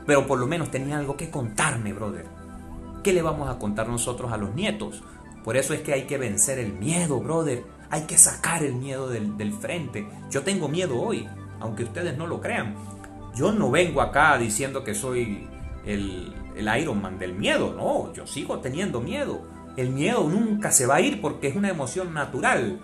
Pero 0.04 0.26
por 0.26 0.40
lo 0.40 0.48
menos 0.48 0.72
tenía 0.72 0.98
algo 0.98 1.16
que 1.16 1.30
contarme, 1.30 1.92
brother. 1.92 2.26
¿Qué 3.04 3.12
le 3.12 3.22
vamos 3.22 3.48
a 3.48 3.60
contar 3.60 3.88
nosotros 3.88 4.32
a 4.32 4.36
los 4.36 4.52
nietos? 4.52 5.00
Por 5.44 5.56
eso 5.56 5.74
es 5.74 5.82
que 5.82 5.92
hay 5.92 6.08
que 6.08 6.18
vencer 6.18 6.58
el 6.58 6.72
miedo, 6.72 7.20
brother. 7.20 7.62
Hay 7.90 8.02
que 8.02 8.18
sacar 8.18 8.62
el 8.62 8.74
miedo 8.74 9.08
del, 9.08 9.36
del 9.36 9.52
frente. 9.52 10.08
Yo 10.30 10.42
tengo 10.42 10.68
miedo 10.68 11.00
hoy, 11.00 11.28
aunque 11.58 11.84
ustedes 11.84 12.16
no 12.16 12.26
lo 12.26 12.40
crean. 12.40 12.74
Yo 13.34 13.52
no 13.52 13.70
vengo 13.70 14.00
acá 14.00 14.38
diciendo 14.38 14.84
que 14.84 14.94
soy 14.94 15.48
el, 15.84 16.34
el 16.56 16.80
Iron 16.80 17.00
Man 17.00 17.18
del 17.18 17.34
miedo, 17.34 17.74
no, 17.76 18.12
yo 18.12 18.26
sigo 18.26 18.60
teniendo 18.60 19.00
miedo. 19.00 19.42
El 19.76 19.90
miedo 19.90 20.28
nunca 20.28 20.72
se 20.72 20.86
va 20.86 20.96
a 20.96 21.00
ir 21.00 21.20
porque 21.20 21.48
es 21.48 21.56
una 21.56 21.70
emoción 21.70 22.12
natural. 22.12 22.80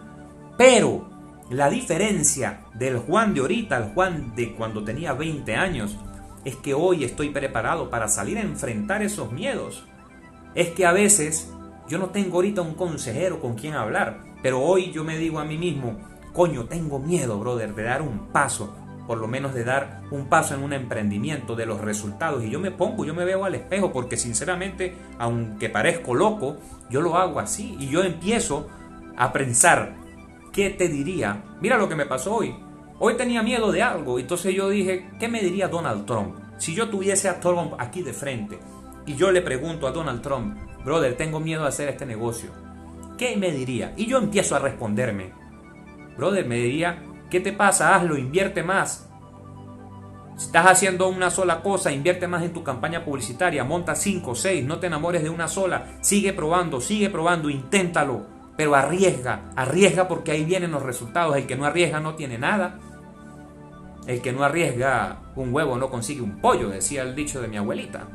Pero 0.57 1.09
la 1.51 1.69
diferencia 1.69 2.65
del 2.75 2.99
Juan 2.99 3.35
de 3.35 3.41
ahorita 3.41 3.77
al 3.77 3.93
Juan 3.93 4.35
de 4.35 4.55
cuando 4.55 4.85
tenía 4.85 5.13
20 5.13 5.55
años 5.55 5.97
es 6.45 6.57
que 6.57 6.75
hoy 6.75 7.05
estoy 7.05 7.31
preparado 7.31 7.91
para 7.91 8.09
salir 8.09 8.39
a 8.39 8.43
enfrentar 8.43 9.03
esos 9.03 9.33
miedos. 9.33 9.85
Es 10.55 10.71
que 10.71 10.87
a 10.87 10.93
veces 10.93 11.53
yo 11.89 11.99
no 11.99 12.11
tengo 12.11 12.37
ahorita 12.37 12.63
un 12.63 12.75
consejero 12.75 13.41
con 13.41 13.57
quien 13.57 13.75
hablar, 13.75 14.23
pero 14.47 14.63
hoy 14.63 14.93
yo 14.93 15.03
me 15.03 15.19
digo 15.19 15.41
a 15.41 15.45
mí 15.45 15.59
mismo, 15.59 15.99
coño, 16.33 16.67
tengo 16.67 17.01
miedo, 17.01 17.37
brother, 17.41 17.75
de 17.75 17.83
dar 17.83 18.01
un 18.01 18.29
paso, 18.29 18.73
por 19.05 19.19
lo 19.19 19.27
menos 19.27 19.55
de 19.55 19.65
dar 19.65 20.03
un 20.13 20.29
paso 20.29 20.55
en 20.55 20.63
un 20.63 20.73
emprendimiento, 20.73 21.57
de 21.57 21.67
los 21.67 21.81
resultados. 21.81 22.45
Y 22.45 22.51
yo 22.51 22.61
me 22.61 22.71
pongo, 22.71 23.05
yo 23.05 23.13
me 23.13 23.25
veo 23.25 23.45
al 23.45 23.57
espejo, 23.57 23.93
porque 23.93 24.17
sinceramente, 24.17 24.95
aunque 25.19 25.69
parezco 25.69 26.15
loco, 26.15 26.59
yo 26.89 27.01
lo 27.01 27.17
hago 27.17 27.41
así. 27.41 27.77
Y 27.81 27.89
yo 27.89 28.05
empiezo 28.05 28.69
a 29.17 29.33
pensar, 29.33 29.97
¿qué 30.53 30.71
te 30.71 30.87
diría? 30.87 31.43
Mira 31.61 31.77
lo 31.77 31.89
que 31.89 31.97
me 31.97 32.07
pasó 32.07 32.37
hoy. 32.37 32.55
Hoy 33.01 33.15
tenía 33.15 33.43
miedo 33.43 33.73
de 33.73 33.83
algo, 33.83 34.21
entonces 34.21 34.55
yo 34.55 34.69
dije, 34.69 35.11
¿qué 35.19 35.27
me 35.27 35.41
diría 35.41 35.67
Donald 35.67 36.07
Trump? 36.07 36.37
Si 36.57 36.73
yo 36.73 36.89
tuviese 36.89 37.29
a 37.29 37.41
Trump 37.41 37.73
aquí 37.79 38.03
de 38.03 38.13
frente 38.13 38.61
y 39.07 39.17
yo 39.17 39.33
le 39.33 39.43
pregunto 39.43 39.89
a 39.89 39.91
Donald 39.91 40.23
Trump, 40.23 40.57
brother, 40.85 41.17
tengo 41.17 41.41
miedo 41.41 41.63
de 41.63 41.69
hacer 41.69 41.89
este 41.89 42.07
negocio, 42.07 42.53
¿qué 43.17 43.37
me 43.37 43.51
diría? 43.51 43.93
Y 43.97 44.07
yo 44.07 44.19
empiezo 44.19 44.57
a 44.57 44.61
responderme, 44.61 45.33
brother, 46.17 46.47
me 46.47 46.57
diría, 46.57 47.03
¿Qué 47.31 47.41
te 47.41 47.53
pasa? 47.53 47.95
Hazlo, 47.95 48.17
invierte 48.17 48.63
más. 48.63 49.09
Si 50.37 50.47
estás 50.47 50.67
haciendo 50.67 51.09
una 51.09 51.31
sola 51.31 51.63
cosa, 51.63 51.91
invierte 51.91 52.29
más 52.29 52.43
en 52.43 52.53
tu 52.53 52.63
campaña 52.63 53.05
publicitaria, 53.05 53.65
monta 53.65 53.95
5, 53.95 54.35
6, 54.35 54.65
no 54.65 54.79
te 54.79 54.87
enamores 54.87 55.23
de 55.23 55.31
una 55.31 55.49
sola, 55.49 55.97
sigue 56.03 56.33
probando, 56.35 56.81
sigue 56.81 57.09
probando, 57.09 57.49
inténtalo, 57.49 58.27
pero 58.57 58.75
arriesga, 58.75 59.51
arriesga 59.57 60.09
porque 60.09 60.33
ahí 60.33 60.45
vienen 60.45 60.71
los 60.71 60.83
resultados. 60.83 61.37
El 61.37 61.47
que 61.47 61.57
no 61.57 61.65
arriesga 61.65 62.01
no 62.01 62.15
tiene 62.15 62.39
nada. 62.39 62.79
El 64.07 64.23
que 64.23 64.33
no 64.33 64.45
arriesga 64.45 65.33
un 65.35 65.53
huevo 65.53 65.77
no 65.77 65.91
consigue 65.91 66.21
un 66.21 66.41
pollo, 66.41 66.69
decía 66.69 67.03
el 67.03 67.17
dicho 67.17 67.43
de 67.43 67.49
mi 67.49 67.57
abuelita. 67.57 68.07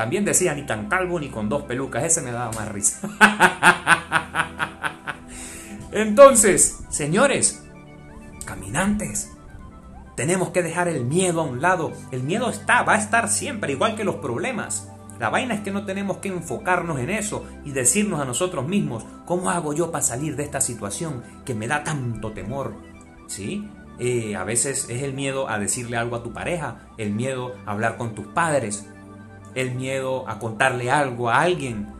También 0.00 0.24
decía 0.24 0.54
ni 0.54 0.62
tan 0.62 0.88
calvo 0.88 1.20
ni 1.20 1.28
con 1.28 1.50
dos 1.50 1.64
pelucas, 1.64 2.04
ese 2.04 2.22
me 2.22 2.32
daba 2.32 2.50
más 2.52 2.72
risa. 2.72 3.06
Entonces, 5.92 6.78
señores, 6.88 7.62
caminantes, 8.46 9.30
tenemos 10.16 10.52
que 10.52 10.62
dejar 10.62 10.88
el 10.88 11.04
miedo 11.04 11.42
a 11.42 11.44
un 11.44 11.60
lado. 11.60 11.92
El 12.12 12.22
miedo 12.22 12.48
está, 12.48 12.82
va 12.82 12.94
a 12.94 12.98
estar 12.98 13.28
siempre, 13.28 13.72
igual 13.72 13.94
que 13.94 14.04
los 14.04 14.14
problemas. 14.14 14.88
La 15.18 15.28
vaina 15.28 15.52
es 15.52 15.60
que 15.60 15.70
no 15.70 15.84
tenemos 15.84 16.16
que 16.16 16.28
enfocarnos 16.28 16.98
en 16.98 17.10
eso 17.10 17.44
y 17.66 17.72
decirnos 17.72 18.20
a 18.20 18.24
nosotros 18.24 18.66
mismos, 18.66 19.04
¿cómo 19.26 19.50
hago 19.50 19.74
yo 19.74 19.90
para 19.90 20.02
salir 20.02 20.34
de 20.34 20.44
esta 20.44 20.62
situación 20.62 21.22
que 21.44 21.54
me 21.54 21.68
da 21.68 21.84
tanto 21.84 22.32
temor? 22.32 22.72
¿Sí? 23.26 23.68
Eh, 23.98 24.34
a 24.34 24.44
veces 24.44 24.88
es 24.88 25.02
el 25.02 25.12
miedo 25.12 25.50
a 25.50 25.58
decirle 25.58 25.98
algo 25.98 26.16
a 26.16 26.22
tu 26.22 26.32
pareja, 26.32 26.88
el 26.96 27.12
miedo 27.12 27.54
a 27.66 27.72
hablar 27.72 27.98
con 27.98 28.14
tus 28.14 28.28
padres, 28.28 28.86
el 29.54 29.74
miedo 29.74 30.28
a 30.28 30.38
contarle 30.38 30.90
algo 30.90 31.30
a 31.30 31.40
alguien, 31.40 31.92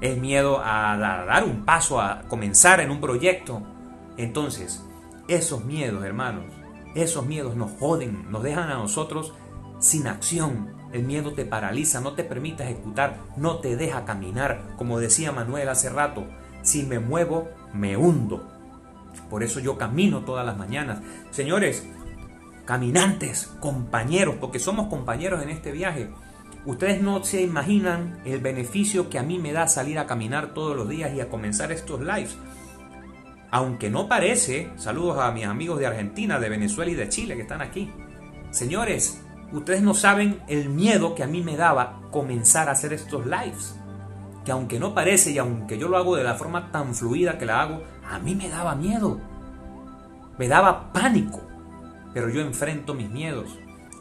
el 0.00 0.20
miedo 0.20 0.60
a 0.64 0.96
dar 0.96 1.44
un 1.44 1.64
paso, 1.64 2.00
a 2.00 2.22
comenzar 2.28 2.80
en 2.80 2.90
un 2.90 3.00
proyecto. 3.00 3.62
Entonces, 4.16 4.84
esos 5.28 5.64
miedos, 5.64 6.04
hermanos, 6.04 6.44
esos 6.94 7.26
miedos 7.26 7.54
nos 7.54 7.72
joden, 7.78 8.30
nos 8.30 8.42
dejan 8.42 8.70
a 8.70 8.74
nosotros 8.74 9.32
sin 9.78 10.06
acción. 10.06 10.74
El 10.92 11.04
miedo 11.04 11.34
te 11.34 11.44
paraliza, 11.44 12.00
no 12.00 12.14
te 12.14 12.24
permite 12.24 12.64
ejecutar, 12.64 13.18
no 13.36 13.58
te 13.58 13.76
deja 13.76 14.04
caminar. 14.04 14.74
Como 14.76 14.98
decía 14.98 15.32
Manuel 15.32 15.68
hace 15.68 15.88
rato, 15.88 16.26
si 16.62 16.82
me 16.82 16.98
muevo, 16.98 17.48
me 17.72 17.96
hundo. 17.96 18.48
Por 19.28 19.42
eso 19.42 19.60
yo 19.60 19.78
camino 19.78 20.20
todas 20.24 20.44
las 20.44 20.56
mañanas. 20.56 21.00
Señores, 21.30 21.86
caminantes, 22.64 23.46
compañeros, 23.60 24.36
porque 24.40 24.58
somos 24.58 24.88
compañeros 24.88 25.42
en 25.42 25.50
este 25.50 25.72
viaje. 25.72 26.10
Ustedes 26.66 27.00
no 27.00 27.24
se 27.24 27.40
imaginan 27.40 28.20
el 28.26 28.40
beneficio 28.40 29.08
que 29.08 29.18
a 29.18 29.22
mí 29.22 29.38
me 29.38 29.52
da 29.52 29.66
salir 29.66 29.98
a 29.98 30.06
caminar 30.06 30.52
todos 30.52 30.76
los 30.76 30.88
días 30.88 31.14
y 31.14 31.20
a 31.20 31.30
comenzar 31.30 31.72
estos 31.72 32.00
lives. 32.00 32.36
Aunque 33.50 33.88
no 33.88 34.08
parece, 34.08 34.70
saludos 34.76 35.18
a 35.18 35.32
mis 35.32 35.46
amigos 35.46 35.78
de 35.80 35.86
Argentina, 35.86 36.38
de 36.38 36.50
Venezuela 36.50 36.90
y 36.90 36.94
de 36.94 37.08
Chile 37.08 37.34
que 37.34 37.42
están 37.42 37.62
aquí. 37.62 37.90
Señores, 38.50 39.22
ustedes 39.52 39.80
no 39.80 39.94
saben 39.94 40.40
el 40.48 40.68
miedo 40.68 41.14
que 41.14 41.22
a 41.22 41.26
mí 41.26 41.40
me 41.40 41.56
daba 41.56 42.02
comenzar 42.10 42.68
a 42.68 42.72
hacer 42.72 42.92
estos 42.92 43.24
lives. 43.24 43.74
Que 44.44 44.52
aunque 44.52 44.78
no 44.78 44.94
parece 44.94 45.30
y 45.30 45.38
aunque 45.38 45.78
yo 45.78 45.88
lo 45.88 45.96
hago 45.96 46.14
de 46.14 46.24
la 46.24 46.34
forma 46.34 46.70
tan 46.70 46.94
fluida 46.94 47.38
que 47.38 47.46
la 47.46 47.62
hago, 47.62 47.82
a 48.06 48.18
mí 48.18 48.34
me 48.34 48.50
daba 48.50 48.74
miedo. 48.74 49.18
Me 50.38 50.46
daba 50.46 50.92
pánico. 50.92 51.40
Pero 52.12 52.28
yo 52.28 52.42
enfrento 52.42 52.92
mis 52.92 53.08
miedos 53.08 53.58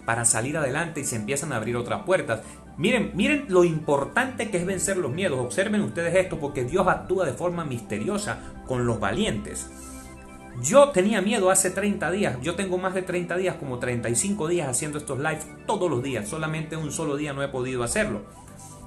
para 0.10 0.26
salir 0.26 0.58
adelante 0.58 1.02
y 1.02 1.04
se 1.04 1.18
empiezan 1.18 1.54
a 1.54 1.58
abrir 1.58 1.78
otras 1.78 2.02
puertas. 2.02 2.42
Miren, 2.78 3.12
miren 3.14 3.46
lo 3.48 3.64
importante 3.64 4.50
que 4.50 4.58
es 4.58 4.66
vencer 4.66 4.98
los 4.98 5.12
miedos. 5.12 5.38
Observen 5.38 5.82
ustedes 5.82 6.16
esto 6.16 6.40
porque 6.40 6.64
Dios 6.64 6.88
actúa 6.88 7.28
de 7.28 7.34
forma 7.34 7.64
misteriosa 7.64 8.40
con 8.66 8.88
los 8.88 9.00
valientes. 9.00 9.70
Yo 10.64 10.90
tenía 10.90 11.22
miedo 11.22 11.52
hace 11.52 11.70
30 11.70 12.10
días. 12.10 12.38
Yo 12.42 12.56
tengo 12.56 12.80
más 12.80 12.96
de 12.96 13.04
30 13.04 13.38
días, 13.38 13.58
como 13.58 13.78
35 13.78 14.48
días 14.48 14.68
haciendo 14.68 14.98
estos 14.98 15.20
lives 15.20 15.46
todos 15.68 15.92
los 15.92 16.02
días. 16.02 16.28
Solamente 16.28 16.76
un 16.76 16.92
solo 16.92 17.16
día 17.16 17.32
no 17.34 17.44
he 17.44 17.50
podido 17.50 17.84
hacerlo. 17.84 18.22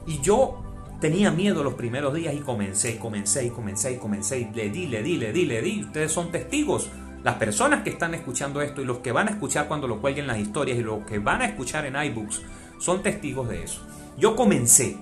Y 0.08 0.20
yo 0.22 0.61
tenía 1.00 1.30
miedo 1.30 1.62
los 1.62 1.74
primeros 1.74 2.14
días 2.14 2.35
y 2.35 2.38
comencé, 2.38 2.98
comencé, 2.98 3.50
comencé, 3.50 3.96
comencé. 3.96 4.40
Y 4.40 4.52
le 4.56 4.70
di, 4.70 4.88
le 4.88 5.04
di, 5.04 5.18
le 5.18 5.32
di, 5.32 5.46
le 5.46 5.62
di. 5.62 5.85
Ustedes 5.85 6.11
son 6.11 6.32
testigos. 6.32 6.90
Las 7.24 7.37
personas 7.37 7.82
que 7.85 7.90
están 7.90 8.14
escuchando 8.14 8.61
esto 8.62 8.82
y 8.82 8.85
los 8.85 8.98
que 8.98 9.12
van 9.12 9.28
a 9.28 9.32
escuchar 9.32 9.68
cuando 9.68 9.87
lo 9.87 10.00
cuelguen 10.00 10.26
las 10.26 10.38
historias 10.38 10.78
y 10.78 10.82
los 10.82 11.04
que 11.04 11.20
van 11.20 11.42
a 11.42 11.46
escuchar 11.46 11.87
en 11.87 11.94
iBooks 11.94 12.42
son 12.78 13.02
testigos 13.02 13.48
de 13.48 13.62
eso. 13.62 13.87
Yo 14.18 14.35
comencé 14.35 14.98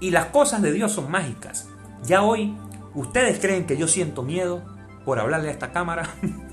y 0.00 0.10
las 0.10 0.26
cosas 0.26 0.62
de 0.62 0.72
Dios 0.72 0.92
son 0.92 1.10
mágicas. 1.10 1.68
Ya 2.02 2.22
hoy, 2.22 2.56
¿ustedes 2.94 3.38
creen 3.38 3.66
que 3.66 3.76
yo 3.76 3.86
siento 3.86 4.22
miedo 4.22 4.64
por 5.04 5.20
hablarle 5.20 5.48
a 5.48 5.52
esta 5.52 5.70
cámara? 5.70 6.08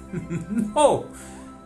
no, 0.75 1.05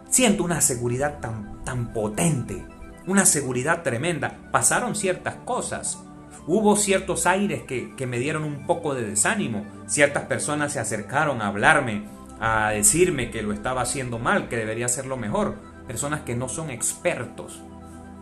siento 0.09 0.45
una 0.45 0.61
seguridad 0.61 1.19
tan, 1.19 1.63
tan 1.65 1.91
potente, 1.91 2.65
una 3.05 3.25
seguridad 3.25 3.83
tremenda. 3.83 4.37
Pasaron 4.51 4.95
ciertas 4.95 5.35
cosas. 5.43 5.99
Hubo 6.47 6.77
ciertos 6.77 7.25
aires 7.25 7.63
que, 7.63 7.95
que 7.97 8.07
me 8.07 8.17
dieron 8.17 8.45
un 8.45 8.65
poco 8.65 8.95
de 8.95 9.03
desánimo. 9.03 9.65
Ciertas 9.87 10.23
personas 10.23 10.71
se 10.71 10.79
acercaron 10.79 11.41
a 11.41 11.47
hablarme 11.47 12.05
a 12.39 12.69
decirme 12.69 13.31
que 13.31 13.41
lo 13.41 13.53
estaba 13.53 13.81
haciendo 13.81 14.19
mal, 14.19 14.47
que 14.47 14.57
debería 14.57 14.85
hacerlo 14.85 15.17
mejor. 15.17 15.55
Personas 15.87 16.21
que 16.21 16.35
no 16.35 16.49
son 16.49 16.69
expertos 16.69 17.61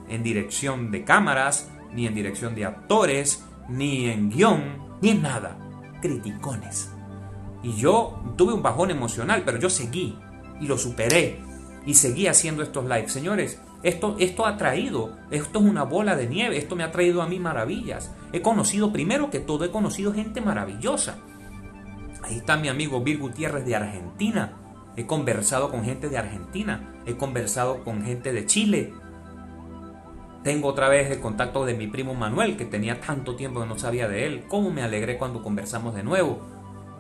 en 0.10 0.24
dirección 0.24 0.92
de 0.92 1.04
cámaras, 1.04 1.70
ni 1.94 2.08
en 2.08 2.16
dirección 2.16 2.56
de 2.56 2.66
actores, 2.66 3.46
ni 3.70 4.10
en 4.10 4.30
guion, 4.30 4.98
ni 5.02 5.10
en 5.10 5.22
nada. 5.22 5.58
Criticones. 6.02 6.92
Y 7.64 7.74
yo 7.74 8.34
tuve 8.38 8.54
un 8.54 8.64
bajón 8.64 8.92
emocional, 8.92 9.44
pero 9.46 9.60
yo 9.60 9.70
seguí 9.70 10.18
y 10.60 10.68
lo 10.68 10.78
superé 10.78 11.40
y 11.86 11.94
seguí 11.94 12.28
haciendo 12.28 12.64
estos 12.64 12.86
lives. 12.86 13.12
Señores, 13.12 13.62
esto, 13.84 14.16
esto 14.20 14.46
ha 14.46 14.58
traído, 14.58 15.16
esto 15.32 15.60
es 15.60 15.66
una 15.66 15.84
bola 15.84 16.16
de 16.16 16.28
nieve, 16.28 16.58
esto 16.58 16.76
me 16.76 16.84
ha 16.84 16.92
traído 16.92 17.22
a 17.22 17.28
mí 17.28 17.40
maravillas. 17.40 18.12
He 18.34 18.42
conocido, 18.42 18.92
primero 18.92 19.30
que 19.30 19.40
todo, 19.40 19.66
he 19.66 19.72
conocido 19.72 20.14
gente 20.14 20.42
maravillosa. 20.42 21.18
Ahí 22.28 22.38
está 22.38 22.58
mi 22.58 22.68
amigo 22.68 23.00
Bill 23.00 23.20
Gutiérrez 23.20 23.66
de 23.66 23.78
Argentina. 23.78 24.52
He 24.98 25.06
conversado 25.06 25.72
con 25.72 25.86
gente 25.86 26.10
de 26.10 26.18
Argentina, 26.18 26.94
he 27.06 27.16
conversado 27.16 27.86
con 27.86 28.04
gente 28.04 28.34
de 28.34 28.46
Chile. 28.46 28.94
Tengo 30.44 30.68
otra 30.68 30.90
vez 30.90 31.10
el 31.10 31.22
contacto 31.22 31.66
de 31.66 31.76
mi 31.76 31.88
primo 31.88 32.16
Manuel, 32.16 32.58
que 32.58 32.66
tenía 32.66 33.00
tanto 33.00 33.38
tiempo 33.38 33.62
que 33.62 33.68
no 33.68 33.80
sabía 33.80 34.10
de 34.10 34.26
él. 34.26 34.44
¿Cómo 34.50 34.72
me 34.72 34.82
alegré 34.82 35.18
cuando 35.18 35.42
conversamos 35.42 35.96
de 35.96 36.04
nuevo? 36.04 36.42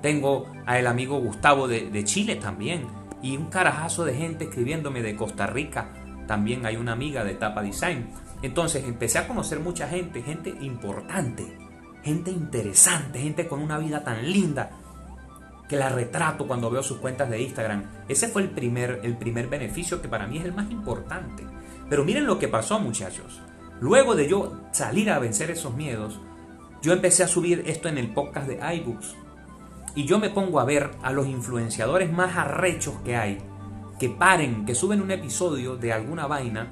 Tengo 0.01 0.45
a 0.65 0.79
el 0.79 0.87
amigo 0.87 1.19
Gustavo 1.19 1.67
de, 1.67 1.89
de 1.89 2.03
Chile 2.05 2.37
también. 2.37 2.87
Y 3.21 3.35
un 3.35 3.47
carajazo 3.47 4.05
de 4.05 4.13
gente 4.13 4.45
escribiéndome 4.45 5.01
de 5.01 5.17
Costa 5.17 5.47
Rica, 5.47 5.89
también 6.25 6.65
hay 6.65 6.77
una 6.77 6.93
amiga 6.93 7.25
de 7.25 7.33
Tapa 7.33 7.63
Design. 7.63 8.07
Entonces 8.43 8.85
empecé 8.85 9.17
a 9.17 9.27
conocer 9.27 9.59
mucha 9.59 9.89
gente, 9.89 10.21
gente 10.21 10.55
importante, 10.61 11.57
gente 12.03 12.31
interesante, 12.31 13.19
gente 13.19 13.47
con 13.47 13.61
una 13.61 13.77
vida 13.77 14.05
tan 14.05 14.31
linda 14.31 14.69
que 15.67 15.75
la 15.75 15.89
retrato 15.89 16.47
cuando 16.47 16.69
veo 16.69 16.83
sus 16.83 16.97
cuentas 16.97 17.29
de 17.29 17.41
Instagram. 17.41 17.83
Ese 18.07 18.27
fue 18.27 18.41
el 18.41 18.49
primer, 18.51 19.01
el 19.03 19.17
primer 19.17 19.47
beneficio 19.47 20.01
que 20.01 20.07
para 20.07 20.27
mí 20.27 20.37
es 20.37 20.45
el 20.45 20.53
más 20.53 20.71
importante. 20.71 21.45
Pero 21.89 22.05
miren 22.05 22.25
lo 22.25 22.39
que 22.39 22.47
pasó 22.47 22.79
muchachos. 22.79 23.41
Luego 23.79 24.15
de 24.15 24.27
yo 24.27 24.61
salir 24.71 25.09
a 25.09 25.19
vencer 25.19 25.51
esos 25.51 25.73
miedos, 25.75 26.19
yo 26.81 26.93
empecé 26.93 27.23
a 27.23 27.27
subir 27.27 27.63
esto 27.67 27.89
en 27.89 27.97
el 27.97 28.13
podcast 28.13 28.47
de 28.47 28.75
iBooks. 28.75 29.15
Y 29.95 30.05
yo 30.05 30.19
me 30.19 30.29
pongo 30.29 30.59
a 30.59 30.65
ver 30.65 30.91
a 31.01 31.11
los 31.11 31.27
influenciadores 31.27 32.11
más 32.11 32.37
arrechos 32.37 32.95
que 33.03 33.15
hay 33.15 33.39
que 33.99 34.09
paren, 34.09 34.65
que 34.65 34.75
suben 34.75 35.01
un 35.01 35.11
episodio 35.11 35.75
de 35.75 35.91
alguna 35.91 36.27
vaina 36.27 36.71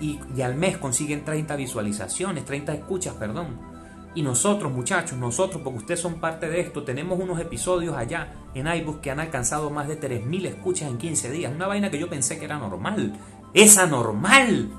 y, 0.00 0.18
al 0.42 0.54
mes 0.54 0.78
consiguen 0.78 1.24
30 1.24 1.54
visualizaciones, 1.56 2.44
30 2.44 2.74
escuchas, 2.74 3.14
perdón. 3.14 3.71
Y 4.14 4.22
nosotros, 4.22 4.70
muchachos, 4.70 5.18
nosotros, 5.18 5.62
porque 5.62 5.78
ustedes 5.78 6.00
son 6.00 6.20
parte 6.20 6.48
de 6.48 6.60
esto, 6.60 6.82
tenemos 6.82 7.18
unos 7.18 7.40
episodios 7.40 7.96
allá 7.96 8.34
en 8.54 8.66
iBooks 8.66 9.00
que 9.00 9.10
han 9.10 9.20
alcanzado 9.20 9.70
más 9.70 9.88
de 9.88 9.98
3.000 9.98 10.46
escuchas 10.46 10.90
en 10.90 10.98
15 10.98 11.30
días. 11.30 11.52
Una 11.54 11.66
vaina 11.66 11.90
que 11.90 11.98
yo 11.98 12.10
pensé 12.10 12.38
que 12.38 12.44
era 12.44 12.58
normal. 12.58 13.14
Es 13.54 13.78
anormal. 13.78 14.70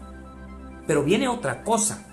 Pero 0.85 1.03
viene 1.03 1.27
otra 1.27 1.63
cosa. 1.63 2.05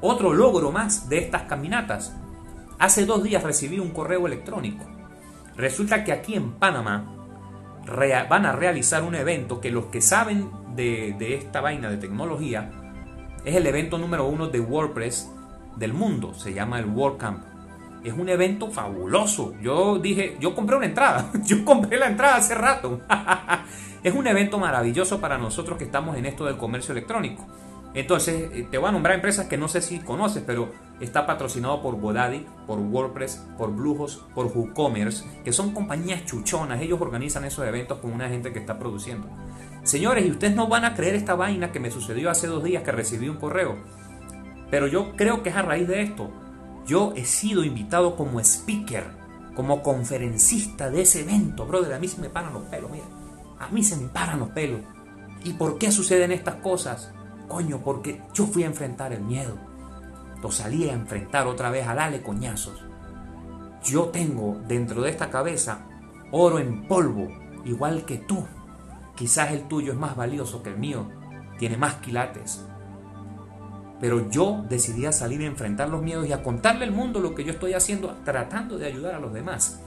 Otro 0.00 0.32
logro 0.32 0.70
más 0.70 1.08
de 1.08 1.18
estas 1.18 1.42
caminatas. 1.42 2.14
Hace 2.78 3.04
dos 3.06 3.22
días 3.22 3.42
recibí 3.42 3.78
un 3.78 3.90
correo 3.90 4.26
electrónico. 4.26 4.84
Resulta 5.56 6.04
que 6.04 6.12
aquí 6.12 6.34
en 6.34 6.52
Panamá 6.52 7.12
van 8.28 8.46
a 8.46 8.52
realizar 8.52 9.02
un 9.02 9.14
evento 9.14 9.60
que 9.60 9.70
los 9.70 9.86
que 9.86 10.00
saben 10.00 10.50
de, 10.74 11.34
esta 11.34 11.60
vaina 11.60 11.90
de 11.90 11.96
tecnología 11.96 12.70
es 13.44 13.56
el 13.56 13.66
evento 13.66 13.98
número 13.98 14.26
uno 14.26 14.48
de 14.48 14.60
WordPress 14.60 15.30
del 15.76 15.92
mundo, 15.92 16.34
se 16.34 16.52
llama 16.52 16.78
el 16.78 16.86
WordCamp. 16.86 17.44
Es 18.04 18.12
un 18.12 18.28
evento 18.28 18.70
fabuloso. 18.70 19.54
Yo 19.60 19.98
dije, 19.98 20.36
yo 20.40 20.54
compré 20.54 20.76
una 20.76 20.86
entrada, 20.86 21.30
yo 21.44 21.64
compré 21.64 21.98
la 21.98 22.08
entrada 22.08 22.36
hace 22.36 22.54
rato. 22.54 23.00
es 24.02 24.14
un 24.14 24.26
evento 24.26 24.58
maravilloso 24.58 25.20
para 25.20 25.38
nosotros 25.38 25.78
que 25.78 25.84
estamos 25.84 26.16
en 26.16 26.26
esto 26.26 26.44
del 26.44 26.56
comercio 26.56 26.92
electrónico. 26.92 27.46
Entonces, 27.94 28.50
eh, 28.54 28.66
te 28.70 28.78
voy 28.78 28.88
a 28.88 28.92
nombrar 28.92 29.14
empresas 29.14 29.46
que 29.46 29.58
no 29.58 29.68
sé 29.68 29.82
si 29.82 29.98
conoces, 29.98 30.42
pero 30.46 30.72
está 31.00 31.26
patrocinado 31.26 31.82
por 31.82 32.00
GoDaddy, 32.00 32.46
por 32.66 32.78
WordPress, 32.78 33.44
por 33.58 33.70
Bluehost, 33.72 34.22
por 34.34 34.46
WooCommerce, 34.46 35.24
que 35.44 35.52
son 35.52 35.72
compañías 35.72 36.24
chuchonas. 36.24 36.80
Ellos 36.80 37.00
organizan 37.00 37.44
esos 37.44 37.66
eventos 37.66 37.98
con 37.98 38.12
una 38.12 38.28
gente 38.28 38.52
que 38.52 38.60
está 38.60 38.78
produciendo. 38.78 39.28
Señores, 39.82 40.24
y 40.24 40.30
ustedes 40.30 40.54
no 40.54 40.68
van 40.68 40.84
a 40.84 40.94
creer 40.94 41.16
esta 41.16 41.34
vaina 41.34 41.72
que 41.72 41.80
me 41.80 41.90
sucedió 41.90 42.30
hace 42.30 42.46
dos 42.46 42.64
días 42.64 42.82
que 42.82 42.92
recibí 42.92 43.28
un 43.28 43.36
correo. 43.36 43.76
Pero 44.72 44.86
yo 44.86 45.14
creo 45.16 45.42
que 45.42 45.50
es 45.50 45.56
a 45.56 45.60
raíz 45.60 45.86
de 45.86 46.00
esto. 46.00 46.30
Yo 46.86 47.12
he 47.14 47.26
sido 47.26 47.62
invitado 47.62 48.16
como 48.16 48.40
speaker, 48.40 49.04
como 49.54 49.82
conferencista 49.82 50.88
de 50.88 51.02
ese 51.02 51.20
evento, 51.20 51.66
brother. 51.66 51.92
A 51.92 51.98
mí 51.98 52.08
se 52.08 52.22
me 52.22 52.30
paran 52.30 52.54
los 52.54 52.62
pelos, 52.62 52.90
mira. 52.90 53.04
A 53.58 53.68
mí 53.68 53.84
se 53.84 53.98
me 53.98 54.08
paran 54.08 54.40
los 54.40 54.48
pelos. 54.48 54.80
¿Y 55.44 55.52
por 55.52 55.76
qué 55.76 55.92
suceden 55.92 56.32
estas 56.32 56.54
cosas? 56.54 57.12
Coño, 57.48 57.82
porque 57.84 58.22
yo 58.32 58.46
fui 58.46 58.62
a 58.62 58.68
enfrentar 58.68 59.12
el 59.12 59.20
miedo. 59.20 59.58
Lo 60.40 60.50
salí 60.50 60.88
a 60.88 60.94
enfrentar 60.94 61.46
otra 61.46 61.68
vez 61.68 61.86
a 61.86 61.94
darle 61.94 62.22
coñazos. 62.22 62.82
Yo 63.84 64.04
tengo 64.06 64.58
dentro 64.66 65.02
de 65.02 65.10
esta 65.10 65.28
cabeza 65.28 65.86
oro 66.30 66.58
en 66.58 66.88
polvo, 66.88 67.28
igual 67.66 68.06
que 68.06 68.16
tú. 68.16 68.46
Quizás 69.16 69.52
el 69.52 69.68
tuyo 69.68 69.92
es 69.92 69.98
más 69.98 70.16
valioso 70.16 70.62
que 70.62 70.70
el 70.70 70.78
mío, 70.78 71.10
tiene 71.58 71.76
más 71.76 71.96
quilates. 71.96 72.64
Pero 74.02 74.28
yo 74.28 74.66
decidí 74.68 75.10
salir 75.12 75.40
a 75.40 75.46
enfrentar 75.46 75.88
los 75.88 76.02
miedos 76.02 76.26
y 76.26 76.32
a 76.32 76.42
contarle 76.42 76.84
al 76.84 76.92
mundo 76.92 77.20
lo 77.20 77.34
que 77.34 77.44
yo 77.44 77.52
estoy 77.52 77.72
haciendo, 77.72 78.14
tratando 78.22 78.76
de 78.76 78.86
ayudar 78.86 79.14
a 79.14 79.20
los 79.20 79.32
demás. 79.32 79.80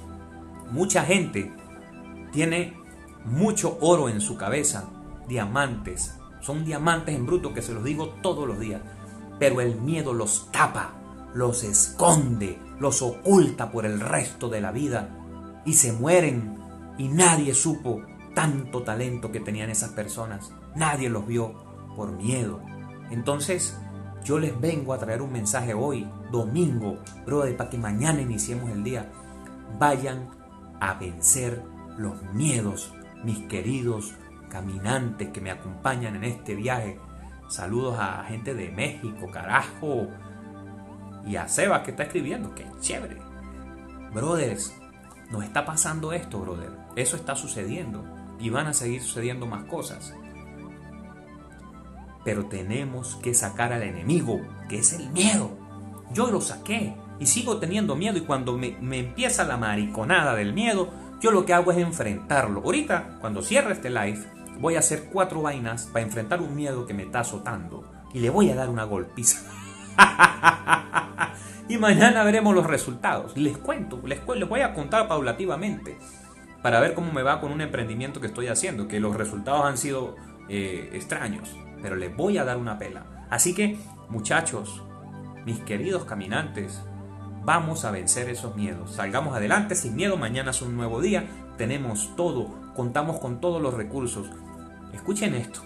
Mucha 0.71 1.03
gente 1.03 1.53
tiene 2.31 2.75
mucho 3.25 3.77
oro 3.81 4.09
en 4.09 4.21
su 4.21 4.37
cabeza, 4.37 4.89
diamantes, 5.27 6.15
son 6.45 6.63
diamantes 6.63 7.15
en 7.15 7.25
bruto 7.25 7.55
que 7.55 7.63
se 7.63 7.73
los 7.73 7.83
digo 7.83 8.09
todos 8.21 8.47
los 8.47 8.59
días. 8.59 8.79
Pero 9.39 9.61
el 9.61 9.81
miedo 9.81 10.13
los 10.13 10.51
tapa, 10.51 10.93
los 11.33 11.63
esconde, 11.63 12.59
los 12.79 13.01
oculta 13.01 13.71
por 13.71 13.87
el 13.87 13.99
resto 13.99 14.47
de 14.47 14.61
la 14.61 14.71
vida. 14.71 15.09
Y 15.65 15.73
se 15.73 15.91
mueren. 15.91 16.59
Y 16.99 17.07
nadie 17.07 17.55
supo 17.55 18.03
tanto 18.35 18.83
talento 18.83 19.31
que 19.31 19.39
tenían 19.39 19.71
esas 19.71 19.89
personas. 19.93 20.51
Nadie 20.75 21.09
los 21.09 21.25
vio 21.25 21.55
por 21.95 22.11
miedo. 22.11 22.61
Entonces, 23.09 23.75
yo 24.25 24.39
les 24.39 24.59
vengo 24.59 24.91
a 24.91 24.97
traer 24.97 25.21
un 25.21 25.31
mensaje 25.31 25.75
hoy, 25.75 26.09
domingo, 26.31 26.97
brother, 27.25 27.55
para 27.55 27.69
que 27.69 27.77
mañana 27.77 28.21
iniciemos 28.21 28.71
el 28.71 28.83
día. 28.83 29.11
Vayan 29.77 30.27
a 30.81 30.95
vencer 30.95 31.63
los 31.95 32.21
miedos, 32.33 32.91
mis 33.23 33.37
queridos 33.47 34.15
caminantes 34.49 35.29
que 35.29 35.41
me 35.41 35.51
acompañan 35.51 36.15
en 36.15 36.23
este 36.23 36.55
viaje. 36.55 36.99
Saludos 37.47 37.97
a 37.99 38.23
gente 38.23 38.55
de 38.55 38.71
México, 38.71 39.29
carajo. 39.31 40.07
Y 41.27 41.35
a 41.35 41.47
Sebas 41.47 41.81
que 41.81 41.91
está 41.91 42.03
escribiendo, 42.03 42.55
que 42.55 42.65
chévere. 42.79 43.17
Brothers, 44.11 44.75
nos 45.29 45.43
está 45.43 45.65
pasando 45.65 46.13
esto, 46.13 46.39
brother. 46.39 46.71
Eso 46.95 47.15
está 47.15 47.35
sucediendo. 47.35 48.03
Y 48.39 48.49
van 48.49 48.65
a 48.67 48.73
seguir 48.73 49.03
sucediendo 49.03 49.45
más 49.45 49.65
cosas. 49.65 50.15
Pero 52.25 52.47
tenemos 52.47 53.15
que 53.23 53.33
sacar 53.33 53.71
al 53.71 53.83
enemigo, 53.83 54.41
que 54.67 54.79
es 54.79 54.91
el 54.91 55.09
miedo. 55.11 55.57
Yo 56.11 56.29
lo 56.29 56.41
saqué 56.41 56.95
y 57.19 57.27
sigo 57.27 57.57
teniendo 57.57 57.95
miedo 57.95 58.17
y 58.17 58.21
cuando 58.21 58.57
me, 58.57 58.77
me 58.81 58.99
empieza 58.99 59.45
la 59.45 59.55
mariconada 59.55 60.35
del 60.35 60.51
miedo, 60.51 60.89
yo 61.21 61.31
lo 61.31 61.45
que 61.45 61.53
hago 61.53 61.71
es 61.71 61.77
enfrentarlo. 61.77 62.61
Ahorita, 62.61 63.17
cuando 63.21 63.41
cierre 63.41 63.71
este 63.71 63.89
live, 63.89 64.19
voy 64.59 64.75
a 64.75 64.79
hacer 64.79 65.09
cuatro 65.11 65.41
vainas 65.41 65.85
para 65.85 66.05
enfrentar 66.05 66.41
un 66.41 66.55
miedo 66.55 66.85
que 66.85 66.93
me 66.93 67.03
está 67.03 67.21
azotando 67.21 67.83
y 68.13 68.19
le 68.19 68.29
voy 68.29 68.49
a 68.49 68.55
dar 68.55 68.69
una 68.69 68.83
golpiza. 68.83 69.39
y 71.69 71.77
mañana 71.77 72.23
veremos 72.23 72.53
los 72.55 72.65
resultados. 72.65 73.35
Les 73.37 73.57
cuento, 73.57 74.01
les, 74.05 74.19
les 74.35 74.49
voy 74.49 74.61
a 74.61 74.73
contar 74.73 75.07
paulativamente 75.07 75.97
para 76.61 76.79
ver 76.79 76.93
cómo 76.93 77.11
me 77.11 77.23
va 77.23 77.39
con 77.39 77.51
un 77.51 77.61
emprendimiento 77.61 78.19
que 78.19 78.27
estoy 78.27 78.47
haciendo, 78.47 78.87
que 78.87 78.99
los 78.99 79.15
resultados 79.15 79.65
han 79.65 79.77
sido 79.77 80.15
eh, 80.49 80.89
extraños, 80.93 81.55
pero 81.85 81.97
les 81.97 82.17
voy 82.17 82.39
a 82.39 82.43
dar 82.43 82.57
una 82.57 82.79
pela. 82.79 83.27
Así 83.29 83.53
que, 83.53 83.77
muchachos, 84.09 84.81
mis 85.45 85.59
queridos 85.59 86.05
caminantes, 86.05 86.81
vamos 87.43 87.85
a 87.85 87.91
vencer 87.91 88.27
esos 88.27 88.55
miedos. 88.55 88.93
Salgamos 88.93 89.35
adelante 89.35 89.75
sin 89.75 89.95
miedo, 89.95 90.17
mañana 90.17 90.49
es 90.49 90.63
un 90.63 90.75
nuevo 90.75 90.99
día, 90.99 91.27
tenemos 91.59 92.15
todo, 92.15 92.73
contamos 92.73 93.19
con 93.19 93.39
todos 93.39 93.61
los 93.61 93.75
recursos 93.75 94.31
Escuchen 94.95 95.35
esto. 95.35 95.61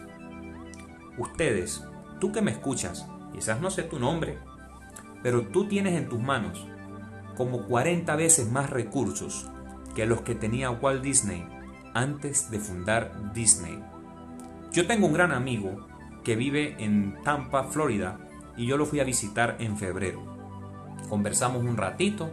Ustedes, 1.17 1.87
tú 2.19 2.33
que 2.33 2.41
me 2.41 2.51
escuchas, 2.51 3.07
quizás 3.31 3.61
no 3.61 3.71
sé 3.71 3.83
tu 3.83 3.97
nombre, 3.97 4.39
pero 5.23 5.47
tú 5.47 5.69
tienes 5.69 5.93
en 5.93 6.09
tus 6.09 6.19
manos 6.19 6.67
como 7.37 7.63
40 7.63 8.13
veces 8.17 8.51
más 8.51 8.69
recursos 8.69 9.49
que 9.95 10.05
los 10.05 10.19
que 10.23 10.35
tenía 10.35 10.69
Walt 10.69 11.01
Disney 11.01 11.47
antes 11.93 12.51
de 12.51 12.59
fundar 12.59 13.31
Disney. 13.33 13.81
Yo 14.73 14.85
tengo 14.85 15.07
un 15.07 15.13
gran 15.13 15.31
amigo 15.31 15.87
que 16.23 16.35
vive 16.35 16.75
en 16.79 17.21
Tampa, 17.23 17.63
Florida, 17.63 18.19
y 18.57 18.65
yo 18.65 18.77
lo 18.77 18.85
fui 18.85 18.99
a 18.99 19.03
visitar 19.03 19.55
en 19.59 19.77
febrero. 19.77 20.21
Conversamos 21.09 21.63
un 21.63 21.77
ratito 21.77 22.29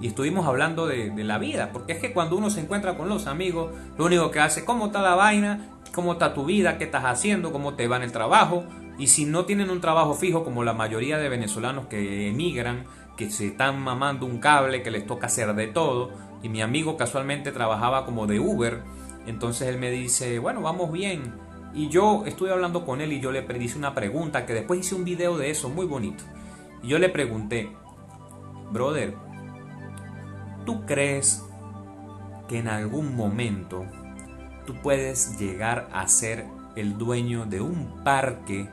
y 0.00 0.08
estuvimos 0.08 0.46
hablando 0.46 0.86
de, 0.86 1.12
la 1.24 1.38
vida, 1.38 1.70
porque 1.72 1.92
es 1.92 1.98
que 1.98 2.12
cuando 2.12 2.36
uno 2.36 2.50
se 2.50 2.60
encuentra 2.60 2.96
con 2.96 3.08
los 3.08 3.26
amigos, 3.26 3.72
lo 3.96 4.06
único 4.06 4.30
que 4.30 4.40
hace, 4.40 4.64
¿cómo 4.64 4.86
está 4.86 5.02
la 5.02 5.14
vaina? 5.14 5.78
cómo 5.92 6.12
está 6.12 6.34
tu 6.34 6.44
vida, 6.44 6.78
qué 6.78 6.84
estás 6.84 7.04
haciendo, 7.04 7.52
cómo 7.52 7.74
te 7.74 7.88
va 7.88 7.96
en 7.96 8.02
el 8.02 8.12
trabajo. 8.12 8.64
Y 8.98 9.08
si 9.08 9.24
no 9.24 9.44
tienen 9.44 9.70
un 9.70 9.80
trabajo 9.80 10.14
fijo, 10.14 10.44
como 10.44 10.64
la 10.64 10.72
mayoría 10.72 11.18
de 11.18 11.28
venezolanos 11.28 11.86
que 11.86 12.28
emigran, 12.28 12.84
que 13.16 13.30
se 13.30 13.48
están 13.48 13.80
mamando 13.80 14.26
un 14.26 14.38
cable, 14.38 14.82
que 14.82 14.90
les 14.90 15.06
toca 15.06 15.26
hacer 15.26 15.54
de 15.54 15.66
todo, 15.66 16.10
y 16.42 16.48
mi 16.48 16.62
amigo 16.62 16.96
casualmente 16.96 17.52
trabajaba 17.52 18.04
como 18.04 18.26
de 18.26 18.40
Uber. 18.40 18.82
Entonces 19.26 19.68
él 19.68 19.78
me 19.78 19.90
dice, 19.90 20.38
bueno, 20.38 20.62
vamos 20.62 20.92
bien. 20.92 21.34
Y 21.74 21.88
yo 21.88 22.24
estuve 22.26 22.50
hablando 22.50 22.84
con 22.84 23.00
él 23.00 23.12
y 23.12 23.20
yo 23.20 23.30
le 23.30 23.44
hice 23.62 23.78
una 23.78 23.94
pregunta 23.94 24.46
que 24.46 24.54
después 24.54 24.80
hice 24.80 24.94
un 24.94 25.04
video 25.04 25.36
de 25.36 25.50
eso 25.50 25.68
muy 25.68 25.86
bonito. 25.86 26.24
Y 26.82 26.88
yo 26.88 26.98
le 26.98 27.08
pregunté, 27.08 27.70
brother, 28.72 29.14
¿tú 30.64 30.84
crees 30.86 31.44
que 32.48 32.58
en 32.58 32.68
algún 32.68 33.14
momento 33.14 33.84
tú 34.66 34.74
puedes 34.82 35.38
llegar 35.38 35.88
a 35.92 36.08
ser 36.08 36.46
el 36.76 36.96
dueño 36.96 37.44
de 37.46 37.60
un 37.60 38.02
parque 38.02 38.68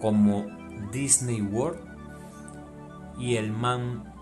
como 0.00 0.46
Disney 0.92 1.40
World? 1.40 1.80
Y 3.18 3.36
el 3.36 3.52
man 3.52 4.12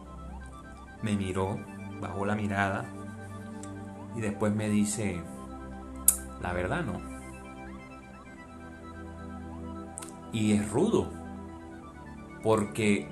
me 1.02 1.16
miró, 1.16 1.58
bajó 2.00 2.26
la 2.26 2.34
mirada 2.34 2.84
y 4.14 4.20
después 4.20 4.54
me 4.54 4.68
dice, 4.68 5.20
la 6.40 6.52
verdad 6.52 6.84
no. 6.84 7.11
Y 10.32 10.52
es 10.52 10.70
rudo, 10.70 11.10
porque 12.42 13.08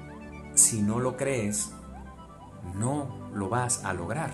si 0.55 0.83
no 0.83 0.99
lo 0.99 1.17
crees, 1.17 1.75
no 2.75 3.31
lo 3.35 3.49
vas 3.49 3.85
a 3.85 3.93
lograr. 3.93 4.33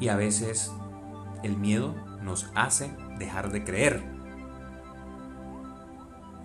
Y 0.00 0.08
a 0.08 0.16
veces 0.16 0.72
el 1.42 1.56
miedo 1.56 1.94
nos 2.22 2.50
hace 2.54 2.96
dejar 3.18 3.52
de 3.52 3.64
creer. 3.64 4.02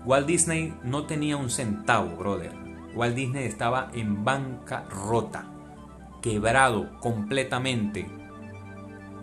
Walt 0.05 0.27
Disney 0.27 0.73
no 0.83 1.05
tenía 1.05 1.37
un 1.37 1.49
centavo, 1.49 2.15
brother. 2.15 2.53
Walt 2.95 3.15
Disney 3.15 3.45
estaba 3.45 3.89
en 3.93 4.23
banca 4.23 4.85
rota, 4.89 5.45
quebrado 6.21 6.99
completamente 6.99 8.09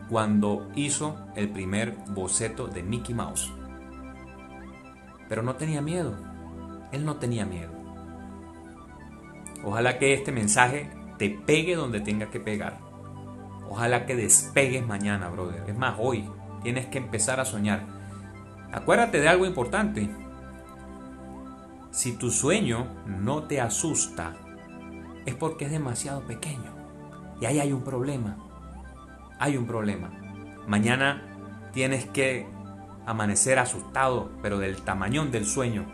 cuando 0.08 0.70
hizo 0.76 1.16
el 1.34 1.48
primer 1.50 1.96
boceto 2.10 2.68
de 2.68 2.82
Mickey 2.82 3.14
Mouse. 3.14 3.52
Pero 5.28 5.42
no 5.42 5.56
tenía 5.56 5.80
miedo. 5.80 6.16
Él 6.92 7.04
no 7.04 7.16
tenía 7.16 7.44
miedo. 7.44 7.72
Ojalá 9.64 9.98
que 9.98 10.14
este 10.14 10.32
mensaje 10.32 10.90
te 11.18 11.30
pegue 11.30 11.74
donde 11.74 12.00
tenga 12.00 12.30
que 12.30 12.40
pegar. 12.40 12.78
Ojalá 13.68 14.06
que 14.06 14.14
despegues 14.14 14.86
mañana, 14.86 15.28
brother. 15.28 15.64
Es 15.68 15.76
más, 15.76 15.96
hoy 15.98 16.28
tienes 16.62 16.86
que 16.86 16.98
empezar 16.98 17.40
a 17.40 17.44
soñar. 17.44 17.84
Acuérdate 18.72 19.20
de 19.20 19.28
algo 19.28 19.46
importante. 19.46 20.08
Si 21.90 22.12
tu 22.12 22.30
sueño 22.30 22.86
no 23.06 23.44
te 23.44 23.60
asusta, 23.60 24.34
es 25.24 25.34
porque 25.34 25.64
es 25.64 25.70
demasiado 25.70 26.22
pequeño. 26.26 26.74
Y 27.40 27.46
ahí 27.46 27.58
hay 27.58 27.72
un 27.72 27.82
problema. 27.82 28.36
Hay 29.38 29.56
un 29.56 29.66
problema. 29.66 30.10
Mañana 30.66 31.22
tienes 31.72 32.06
que 32.06 32.46
amanecer 33.06 33.58
asustado, 33.58 34.30
pero 34.42 34.58
del 34.58 34.82
tamañón 34.82 35.30
del 35.30 35.46
sueño. 35.46 35.86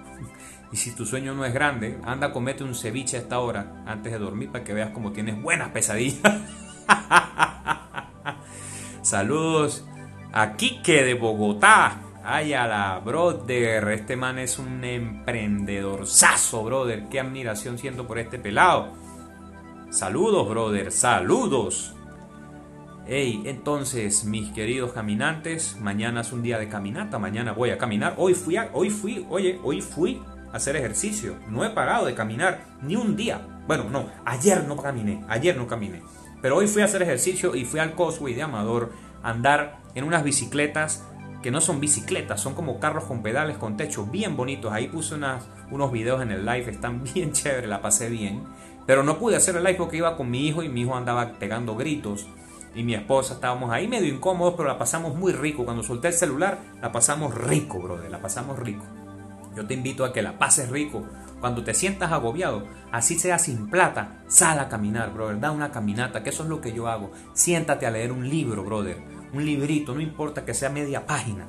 Y 0.73 0.77
si 0.77 0.95
tu 0.95 1.05
sueño 1.05 1.35
no 1.35 1.45
es 1.45 1.53
grande, 1.53 1.99
anda, 2.03 2.33
comete 2.33 2.65
un 2.65 2.75
ceviche 2.75 3.19
a 3.19 3.21
esta 3.21 3.39
hora 3.39 3.85
antes 3.87 4.11
de 4.11 4.19
dormir 4.19 4.51
para 4.51 4.65
que 4.65 4.73
veas 4.73 4.91
cómo 4.91 5.13
tienes 5.13 5.41
buenas 5.41 5.69
pesadillas. 5.69 6.41
Saludos 9.03 9.85
a 10.33 10.55
Quique 10.55 11.03
de 11.03 11.15
Bogotá. 11.15 11.99
Ay, 12.25 12.55
a 12.55 12.67
la 12.67 12.99
brother. 13.01 13.87
Este 13.89 14.17
man 14.17 14.39
es 14.39 14.59
un 14.59 14.83
emprendedor 14.85 16.07
saso, 16.07 16.65
brother. 16.65 17.09
Qué 17.11 17.21
admiración 17.21 17.79
siento 17.79 18.07
por 18.07 18.19
este 18.19 18.39
pelado. 18.39 18.93
Saludos, 19.91 20.49
brother. 20.49 20.91
Saludos. 20.91 21.95
Hey, 23.05 23.43
entonces, 23.47 24.25
mis 24.25 24.53
queridos 24.53 24.93
caminantes, 24.93 25.77
mañana 25.81 26.21
es 26.21 26.33
un 26.33 26.41
día 26.41 26.57
de 26.61 26.69
caminata, 26.69 27.19
mañana 27.19 27.51
voy 27.51 27.71
a 27.71 27.79
caminar. 27.79 28.15
Hoy 28.17 28.35
fui, 28.35 28.57
hoy 28.73 28.91
fui, 28.91 29.27
oye, 29.29 29.59
hoy 29.65 29.83
fui 29.83 30.23
a 30.53 30.57
hacer 30.57 30.77
ejercicio. 30.77 31.35
No 31.49 31.65
he 31.65 31.71
pagado 31.71 32.07
de 32.07 32.15
caminar 32.15 32.65
ni 32.81 32.95
un 32.95 33.17
día. 33.17 33.41
Bueno, 33.67 33.91
no, 33.91 34.07
ayer 34.25 34.65
no 34.69 34.77
caminé, 34.77 35.25
ayer 35.29 35.57
no 35.57 35.67
caminé. 35.67 36.01
Pero 36.41 36.57
hoy 36.57 36.69
fui 36.69 36.83
a 36.83 36.85
hacer 36.85 37.03
ejercicio 37.03 37.57
y 37.57 37.65
fui 37.65 37.81
al 37.81 37.97
Cosway 37.97 38.35
de 38.35 38.43
Amador 38.43 38.93
a 39.25 39.31
andar 39.31 39.81
en 39.97 40.05
unas 40.05 40.23
bicicletas 40.23 41.05
que 41.43 41.51
no 41.51 41.61
son 41.61 41.81
bicicletas, 41.81 42.41
son 42.41 42.55
como 42.55 42.79
carros 42.79 43.05
con 43.05 43.21
pedales 43.21 43.59
con 43.59 43.77
techo 43.77 44.07
bien 44.07 44.37
bonitos. 44.37 44.73
Ahí 44.73 44.87
puse 44.87 45.17
unas, 45.17 45.49
unos 45.73 45.91
videos 45.91 46.23
en 46.23 46.31
el 46.31 46.47
live, 46.47 46.71
están 46.71 47.03
bien 47.15 47.33
chéveres, 47.33 47.69
la 47.69 47.83
pasé 47.83 48.09
bien. 48.09 48.45
Pero 48.87 49.03
no 49.03 49.19
pude 49.19 49.35
hacer 49.35 49.57
el 49.57 49.65
live 49.65 49.77
porque 49.77 49.97
iba 49.97 50.17
con 50.17 50.31
mi 50.31 50.47
hijo 50.47 50.63
y 50.63 50.69
mi 50.69 50.83
hijo 50.83 50.95
andaba 50.95 51.33
pegando 51.41 51.75
gritos. 51.75 52.29
Y 52.75 52.83
mi 52.83 52.95
esposa 52.95 53.35
estábamos 53.35 53.71
ahí 53.71 53.87
medio 53.87 54.13
incómodos, 54.13 54.55
pero 54.57 54.69
la 54.69 54.79
pasamos 54.79 55.15
muy 55.15 55.33
rico. 55.33 55.65
Cuando 55.65 55.83
solté 55.83 56.09
el 56.09 56.15
celular, 56.15 56.59
la 56.81 56.91
pasamos 56.91 57.35
rico, 57.35 57.79
brother, 57.79 58.11
la 58.11 58.21
pasamos 58.21 58.59
rico. 58.59 58.85
Yo 59.55 59.67
te 59.67 59.75
invito 59.75 60.05
a 60.05 60.13
que 60.13 60.23
la 60.23 60.39
pases 60.39 60.71
rico. 60.71 61.07
Cuando 61.41 61.65
te 61.65 61.75
sientas 61.75 62.13
agobiado, 62.13 62.67
así 62.91 63.19
sea 63.19 63.39
sin 63.39 63.69
plata, 63.69 64.23
sal 64.29 64.59
a 64.59 64.69
caminar, 64.69 65.13
brother. 65.13 65.41
Da 65.41 65.51
una 65.51 65.71
caminata, 65.71 66.23
que 66.23 66.31
eso 66.31 66.45
es 66.45 66.49
lo 66.49 66.61
que 66.61 66.73
yo 66.73 66.89
hago. 66.89 67.11
Siéntate 67.35 67.85
a 67.85 67.91
leer 67.91 68.13
un 68.13 68.29
libro, 68.29 68.65
brother. 68.65 69.03
Un 69.35 69.45
librito, 69.45 69.95
no 69.95 70.01
importa 70.01 70.45
que 70.45 70.55
sea 70.55 70.71
media 70.71 71.07
página. 71.07 71.49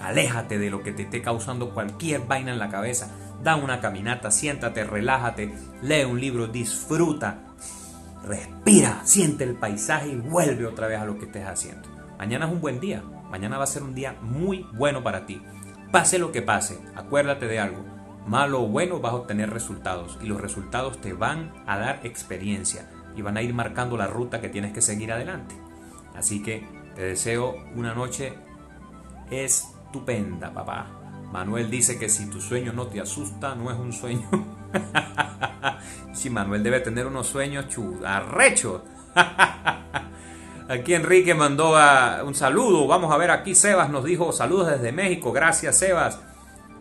Aléjate 0.00 0.58
de 0.58 0.70
lo 0.70 0.82
que 0.82 0.92
te 0.92 1.04
esté 1.04 1.22
causando 1.22 1.72
cualquier 1.72 2.26
vaina 2.26 2.52
en 2.52 2.58
la 2.58 2.68
cabeza. 2.68 3.10
Da 3.42 3.56
una 3.56 3.80
caminata, 3.80 4.30
siéntate, 4.30 4.84
relájate, 4.84 5.54
lee 5.82 6.04
un 6.04 6.20
libro, 6.20 6.48
disfruta, 6.48 7.54
respira, 8.26 9.00
siente 9.04 9.44
el 9.44 9.54
paisaje 9.54 10.08
y 10.08 10.16
vuelve 10.16 10.66
otra 10.66 10.88
vez 10.88 10.98
a 10.98 11.04
lo 11.04 11.18
que 11.18 11.26
estés 11.26 11.46
haciendo. 11.46 11.88
Mañana 12.18 12.46
es 12.46 12.52
un 12.52 12.60
buen 12.60 12.80
día, 12.80 13.02
mañana 13.30 13.58
va 13.58 13.64
a 13.64 13.68
ser 13.68 13.82
un 13.82 13.94
día 13.94 14.16
muy 14.20 14.66
bueno 14.74 15.02
para 15.02 15.26
ti. 15.26 15.40
Pase 15.92 16.18
lo 16.18 16.32
que 16.32 16.42
pase, 16.42 16.78
acuérdate 16.94 17.46
de 17.46 17.60
algo, 17.60 17.84
malo 18.26 18.62
o 18.62 18.68
bueno 18.68 19.00
vas 19.00 19.12
a 19.12 19.16
obtener 19.16 19.50
resultados 19.50 20.18
y 20.20 20.26
los 20.26 20.40
resultados 20.40 21.00
te 21.00 21.12
van 21.12 21.52
a 21.66 21.78
dar 21.78 22.00
experiencia 22.04 22.90
y 23.14 23.22
van 23.22 23.36
a 23.36 23.42
ir 23.42 23.54
marcando 23.54 23.96
la 23.96 24.08
ruta 24.08 24.40
que 24.40 24.48
tienes 24.48 24.72
que 24.72 24.82
seguir 24.82 25.12
adelante. 25.12 25.54
Así 26.14 26.42
que 26.42 26.66
te 26.94 27.02
deseo 27.02 27.54
una 27.74 27.94
noche 27.94 28.34
estupenda, 29.30 30.52
papá. 30.52 31.05
Manuel 31.32 31.70
dice 31.70 31.98
que 31.98 32.08
si 32.08 32.30
tu 32.30 32.40
sueño 32.40 32.72
no 32.72 32.86
te 32.86 33.00
asusta, 33.00 33.54
no 33.54 33.70
es 33.70 33.78
un 33.78 33.92
sueño. 33.92 34.28
si 36.12 36.30
Manuel 36.30 36.62
debe 36.62 36.80
tener 36.80 37.06
unos 37.06 37.26
sueños 37.26 37.68
chudarrechos. 37.68 38.82
Aquí 40.68 40.94
Enrique 40.94 41.34
mandó 41.34 41.76
un 42.24 42.34
saludo. 42.34 42.86
Vamos 42.88 43.12
a 43.12 43.16
ver, 43.16 43.30
aquí 43.30 43.54
Sebas 43.54 43.88
nos 43.88 44.04
dijo 44.04 44.32
saludos 44.32 44.68
desde 44.68 44.90
México. 44.90 45.30
Gracias, 45.32 45.78
Sebas. 45.78 46.20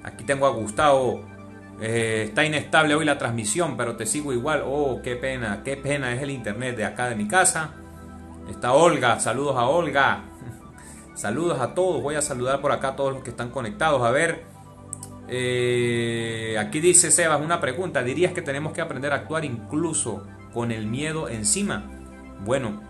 Aquí 0.03 0.23
tengo 0.23 0.47
a 0.47 0.49
Gustavo. 0.49 1.23
Eh, 1.79 2.25
está 2.29 2.43
inestable 2.45 2.95
hoy 2.95 3.05
la 3.05 3.19
transmisión, 3.19 3.77
pero 3.77 3.95
te 3.95 4.07
sigo 4.07 4.33
igual. 4.33 4.63
Oh, 4.65 5.01
qué 5.03 5.15
pena, 5.15 5.61
qué 5.63 5.77
pena 5.77 6.13
es 6.13 6.21
el 6.23 6.31
internet 6.31 6.77
de 6.77 6.85
acá 6.85 7.09
de 7.09 7.15
mi 7.15 7.27
casa. 7.27 7.73
Está 8.49 8.73
Olga, 8.73 9.19
saludos 9.19 9.55
a 9.55 9.65
Olga. 9.65 10.23
Saludos 11.15 11.61
a 11.61 11.73
todos. 11.73 12.03
Voy 12.03 12.15
a 12.15 12.21
saludar 12.21 12.61
por 12.61 12.71
acá 12.71 12.89
a 12.89 12.95
todos 12.95 13.13
los 13.13 13.23
que 13.23 13.29
están 13.29 13.49
conectados. 13.49 14.01
A 14.03 14.11
ver, 14.11 14.43
eh, 15.29 16.57
aquí 16.59 16.81
dice 16.81 17.09
Sebas 17.09 17.41
una 17.41 17.61
pregunta. 17.61 18.03
¿Dirías 18.03 18.33
que 18.33 18.41
tenemos 18.41 18.73
que 18.73 18.81
aprender 18.81 19.13
a 19.13 19.17
actuar 19.17 19.45
incluso 19.45 20.27
con 20.53 20.71
el 20.71 20.87
miedo 20.87 21.29
encima? 21.29 21.89
Bueno, 22.43 22.81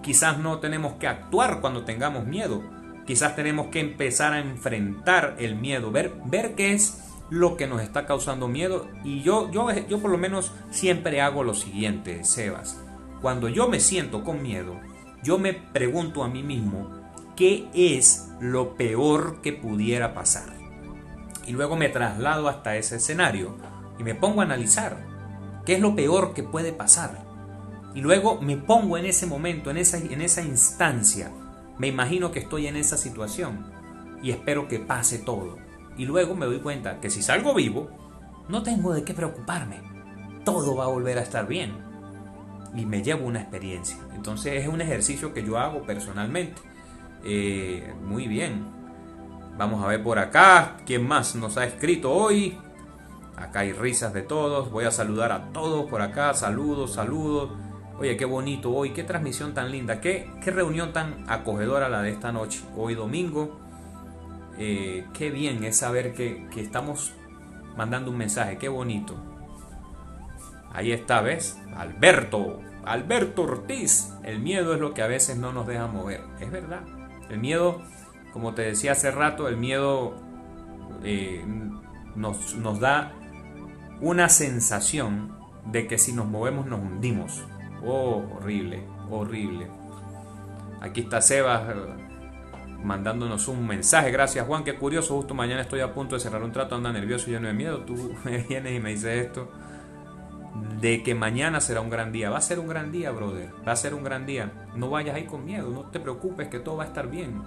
quizás 0.00 0.38
no 0.38 0.60
tenemos 0.60 0.94
que 0.94 1.08
actuar 1.08 1.60
cuando 1.60 1.84
tengamos 1.84 2.24
miedo. 2.24 2.62
Quizás 3.04 3.34
tenemos 3.34 3.66
que 3.66 3.80
empezar 3.80 4.32
a 4.32 4.38
enfrentar 4.38 5.34
el 5.40 5.56
miedo, 5.56 5.90
ver, 5.90 6.14
ver 6.24 6.54
qué 6.54 6.72
es 6.72 7.02
lo 7.30 7.56
que 7.56 7.66
nos 7.66 7.82
está 7.82 8.06
causando 8.06 8.46
miedo. 8.46 8.86
Y 9.02 9.22
yo, 9.22 9.50
yo, 9.50 9.72
yo 9.88 9.98
por 9.98 10.12
lo 10.12 10.18
menos 10.18 10.52
siempre 10.70 11.20
hago 11.20 11.42
lo 11.42 11.54
siguiente, 11.54 12.22
Sebas. 12.22 12.80
Cuando 13.20 13.48
yo 13.48 13.68
me 13.68 13.80
siento 13.80 14.22
con 14.22 14.40
miedo, 14.40 14.78
yo 15.24 15.36
me 15.38 15.52
pregunto 15.52 16.22
a 16.22 16.28
mí 16.28 16.44
mismo, 16.44 17.01
¿qué 17.36 17.68
es 17.74 18.28
lo 18.40 18.76
peor 18.76 19.40
que 19.40 19.52
pudiera 19.52 20.14
pasar? 20.14 20.52
Y 21.46 21.52
luego 21.52 21.76
me 21.76 21.88
traslado 21.88 22.48
hasta 22.48 22.76
ese 22.76 22.96
escenario 22.96 23.56
y 23.98 24.04
me 24.04 24.14
pongo 24.14 24.40
a 24.40 24.44
analizar 24.44 24.96
qué 25.64 25.74
es 25.74 25.80
lo 25.80 25.94
peor 25.94 26.34
que 26.34 26.42
puede 26.42 26.72
pasar. 26.72 27.24
Y 27.94 28.00
luego 28.00 28.40
me 28.40 28.56
pongo 28.56 28.96
en 28.96 29.06
ese 29.06 29.26
momento, 29.26 29.70
en 29.70 29.76
esa, 29.76 29.98
en 29.98 30.22
esa 30.22 30.42
instancia. 30.42 31.30
Me 31.78 31.88
imagino 31.88 32.30
que 32.30 32.40
estoy 32.40 32.66
en 32.66 32.76
esa 32.76 32.96
situación 32.96 33.70
y 34.22 34.30
espero 34.30 34.68
que 34.68 34.78
pase 34.78 35.18
todo. 35.18 35.58
Y 35.96 36.06
luego 36.06 36.34
me 36.34 36.46
doy 36.46 36.60
cuenta 36.60 37.00
que 37.00 37.10
si 37.10 37.22
salgo 37.22 37.54
vivo, 37.54 37.90
no 38.48 38.62
tengo 38.62 38.94
de 38.94 39.04
qué 39.04 39.14
preocuparme. 39.14 39.80
Todo 40.44 40.76
va 40.76 40.84
a 40.84 40.88
volver 40.88 41.18
a 41.18 41.22
estar 41.22 41.46
bien. 41.46 41.72
Y 42.74 42.86
me 42.86 43.02
llevo 43.02 43.26
una 43.26 43.42
experiencia. 43.42 43.98
Entonces 44.14 44.62
es 44.62 44.68
un 44.68 44.80
ejercicio 44.80 45.34
que 45.34 45.44
yo 45.44 45.58
hago 45.58 45.82
personalmente. 45.82 46.62
Eh, 47.24 47.94
muy 48.04 48.26
bien. 48.26 48.66
Vamos 49.56 49.84
a 49.84 49.88
ver 49.88 50.02
por 50.02 50.18
acá. 50.18 50.78
¿Quién 50.86 51.06
más 51.06 51.34
nos 51.34 51.56
ha 51.56 51.64
escrito 51.64 52.12
hoy? 52.12 52.58
Acá 53.36 53.60
hay 53.60 53.72
risas 53.72 54.12
de 54.12 54.22
todos. 54.22 54.70
Voy 54.70 54.84
a 54.84 54.90
saludar 54.90 55.32
a 55.32 55.52
todos 55.52 55.88
por 55.88 56.02
acá. 56.02 56.34
Saludos, 56.34 56.94
saludos. 56.94 57.50
Oye, 57.98 58.16
qué 58.16 58.24
bonito 58.24 58.72
hoy, 58.72 58.90
qué 58.90 59.04
transmisión 59.04 59.54
tan 59.54 59.70
linda, 59.70 60.00
qué, 60.00 60.28
qué 60.42 60.50
reunión 60.50 60.92
tan 60.92 61.24
acogedora 61.28 61.88
la 61.88 62.02
de 62.02 62.10
esta 62.10 62.32
noche. 62.32 62.62
Hoy 62.76 62.94
domingo, 62.94 63.60
eh, 64.58 65.06
qué 65.12 65.30
bien 65.30 65.62
es 65.62 65.76
saber 65.76 66.12
que, 66.14 66.48
que 66.50 66.60
estamos 66.60 67.12
mandando 67.76 68.10
un 68.10 68.16
mensaje, 68.16 68.58
qué 68.58 68.68
bonito. 68.68 69.14
Ahí 70.72 70.90
está, 70.90 71.20
¿ves? 71.20 71.60
Alberto, 71.76 72.60
Alberto 72.84 73.42
Ortiz. 73.42 74.14
El 74.24 74.40
miedo 74.40 74.74
es 74.74 74.80
lo 74.80 74.94
que 74.94 75.02
a 75.02 75.06
veces 75.06 75.36
no 75.36 75.52
nos 75.52 75.66
deja 75.66 75.86
mover. 75.86 76.22
Es 76.40 76.50
verdad. 76.50 76.82
El 77.32 77.40
miedo, 77.40 77.80
como 78.32 78.52
te 78.52 78.62
decía 78.62 78.92
hace 78.92 79.10
rato, 79.10 79.48
el 79.48 79.56
miedo 79.56 80.14
eh, 81.02 81.42
nos, 82.14 82.54
nos 82.56 82.78
da 82.78 83.12
una 84.02 84.28
sensación 84.28 85.34
de 85.64 85.86
que 85.86 85.96
si 85.96 86.12
nos 86.12 86.26
movemos 86.26 86.66
nos 86.66 86.80
hundimos. 86.80 87.42
Oh, 87.84 88.22
horrible, 88.36 88.84
horrible. 89.10 89.66
Aquí 90.82 91.00
está 91.00 91.22
Sebas 91.22 91.70
eh, 91.70 91.74
mandándonos 92.84 93.48
un 93.48 93.66
mensaje. 93.66 94.10
Gracias 94.10 94.46
Juan, 94.46 94.62
qué 94.62 94.74
curioso. 94.74 95.16
Justo 95.16 95.34
mañana 95.34 95.62
estoy 95.62 95.80
a 95.80 95.94
punto 95.94 96.16
de 96.16 96.20
cerrar 96.20 96.42
un 96.42 96.52
trato, 96.52 96.74
anda 96.74 96.92
nervioso 96.92 97.28
lleno 97.30 97.48
de 97.48 97.54
miedo. 97.54 97.78
Tú 97.84 98.14
me 98.24 98.38
vienes 98.38 98.76
y 98.76 98.80
me 98.80 98.90
dices 98.90 99.26
esto. 99.26 99.50
De 100.80 101.02
que 101.02 101.14
mañana 101.14 101.60
será 101.60 101.80
un 101.80 101.90
gran 101.90 102.12
día. 102.12 102.30
Va 102.30 102.38
a 102.38 102.42
ser 102.42 102.58
un 102.58 102.68
gran 102.68 102.92
día, 102.92 103.10
brother. 103.10 103.50
Va 103.66 103.72
a 103.72 103.76
ser 103.76 103.94
un 103.94 104.04
gran 104.04 104.26
día. 104.26 104.52
No 104.74 104.90
vayas 104.90 105.16
ahí 105.16 105.24
con 105.24 105.44
miedo. 105.44 105.70
No 105.70 105.84
te 105.90 106.00
preocupes 106.00 106.48
que 106.48 106.58
todo 106.58 106.76
va 106.76 106.84
a 106.84 106.88
estar 106.88 107.08
bien. 107.08 107.42